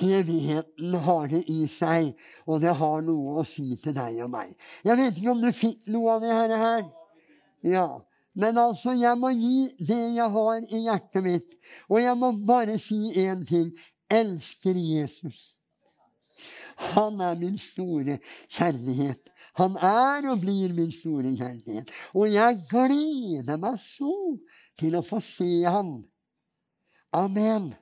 Evigheten 0.00 0.94
har 0.94 1.26
det 1.28 1.42
i 1.52 1.66
seg, 1.68 2.14
og 2.48 2.62
det 2.62 2.72
har 2.80 3.02
noe 3.04 3.42
å 3.42 3.44
si 3.44 3.74
til 3.82 3.92
deg 3.96 4.22
og 4.24 4.30
meg. 4.32 4.54
Jeg 4.84 4.96
vet 4.96 5.18
ikke 5.18 5.34
om 5.34 5.42
du 5.44 5.50
fikk 5.52 5.90
noe 5.92 6.16
av 6.16 6.24
det 6.24 6.60
her. 6.62 6.86
Ja, 7.66 7.88
Men 8.32 8.58
altså, 8.58 8.92
jeg 8.94 9.18
må 9.18 9.32
gi 9.34 9.68
det 9.82 10.14
jeg 10.14 10.30
har 10.32 10.60
i 10.70 10.84
hjertet 10.84 11.24
mitt. 11.24 11.56
Og 11.90 11.98
jeg 11.98 12.14
må 12.16 12.30
bare 12.46 12.78
si 12.78 13.10
én 13.18 13.42
ting. 13.44 13.72
Elsker 14.06 14.78
Jesus. 14.78 15.56
Han 16.94 17.20
er 17.20 17.34
min 17.36 17.58
store 17.58 18.20
kjærlighet. 18.48 19.26
Han 19.60 19.76
er 19.76 20.30
og 20.32 20.40
blir 20.40 20.72
min 20.72 20.92
store 20.94 21.34
kjærlighet. 21.36 21.90
Og 22.16 22.32
jeg 22.32 22.58
gleder 22.70 23.60
meg 23.60 23.76
så 23.82 24.14
til 24.80 24.96
å 24.96 25.04
få 25.04 25.20
se 25.24 25.50
ham. 25.68 25.98
Amen. 27.12 27.72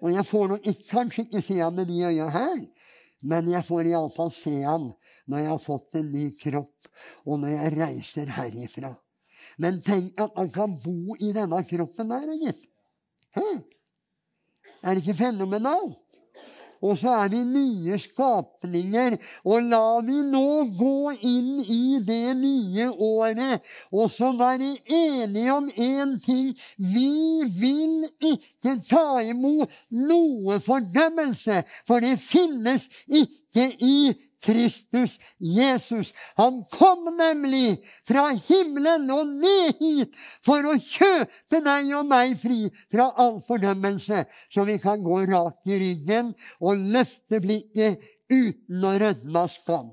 Og 0.00 0.12
jeg 0.12 0.26
får 0.28 0.50
nok 0.52 0.68
ikke, 0.68 0.88
kanskje 0.90 1.26
ikke 1.26 1.42
se 1.44 1.58
ham 1.60 1.76
med 1.76 1.88
de 1.88 2.02
øya 2.08 2.28
her, 2.32 2.58
men 3.24 3.48
jeg 3.48 3.64
får 3.64 3.88
iallfall 3.88 4.32
se 4.34 4.58
ham 4.62 4.90
når 5.24 5.40
jeg 5.40 5.48
har 5.48 5.62
fått 5.64 5.96
en 5.96 6.10
ny 6.12 6.26
kropp, 6.36 6.88
og 7.24 7.40
når 7.40 7.54
jeg 7.54 7.74
reiser 7.78 8.32
herifra. 8.36 8.92
Men 9.60 9.80
tenk 9.84 10.20
at 10.20 10.36
man 10.36 10.50
kan 10.52 10.74
bo 10.82 11.16
i 11.16 11.32
denne 11.32 11.60
kroppen 11.68 12.12
der, 12.12 12.32
gitt. 12.42 12.66
Er 14.84 14.92
det 14.92 15.00
ikke 15.00 15.16
fenomenalt? 15.24 16.03
Og 16.84 16.98
så 17.00 17.14
er 17.24 17.30
vi 17.32 17.40
nye 17.48 17.98
skapninger. 18.00 19.16
Og 19.48 19.68
la 19.72 20.00
vi 20.04 20.20
nå 20.28 20.48
gå 20.76 21.14
inn 21.24 21.56
i 21.64 21.98
det 22.04 22.36
nye 22.36 22.90
året 22.92 23.64
og 23.92 24.10
så 24.12 24.32
være 24.36 24.70
enige 24.90 25.52
om 25.52 25.68
én 25.68 26.16
ting. 26.24 26.52
Vi 26.76 27.44
vil 27.58 28.04
ikke 28.20 28.76
ta 28.88 29.22
imot 29.24 29.72
noe 29.90 30.58
fordømmelse, 30.62 31.62
for 31.86 32.04
det 32.04 32.18
finnes 32.22 32.88
ikke 33.08 33.68
i 33.80 33.98
Kristus 34.44 35.16
Jesus. 35.38 36.12
Han 36.36 36.62
kom 36.72 37.08
nemlig 37.16 37.78
fra 38.06 38.26
himmelen 38.48 39.08
og 39.14 39.30
ned 39.32 39.80
hit 39.80 40.18
for 40.44 40.64
å 40.68 40.76
kjøpe 40.78 41.62
deg 41.64 41.92
og 41.96 42.08
meg 42.10 42.36
fri 42.40 42.68
fra 42.92 43.10
all 43.20 43.40
fordømmelse, 43.46 44.24
så 44.52 44.66
vi 44.68 44.78
kan 44.82 45.02
gå 45.04 45.22
rakt 45.32 45.64
i 45.68 45.80
ryggen 45.80 46.34
og 46.60 46.84
løfte 46.94 47.40
blikket 47.44 48.04
uten 48.32 48.84
å 48.84 48.94
rødme 49.00 49.46
av 49.46 49.52
skam. 49.52 49.90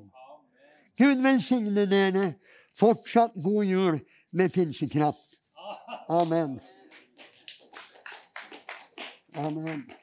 Gud 1.00 1.24
velsigne 1.24 1.88
dere. 1.90 2.36
Fortsatt 2.78 3.36
god 3.44 3.66
jul 3.68 3.98
med 4.32 4.54
pinsekraft. 4.54 5.40
Amen. 6.10 6.60
Amen. 9.36 10.01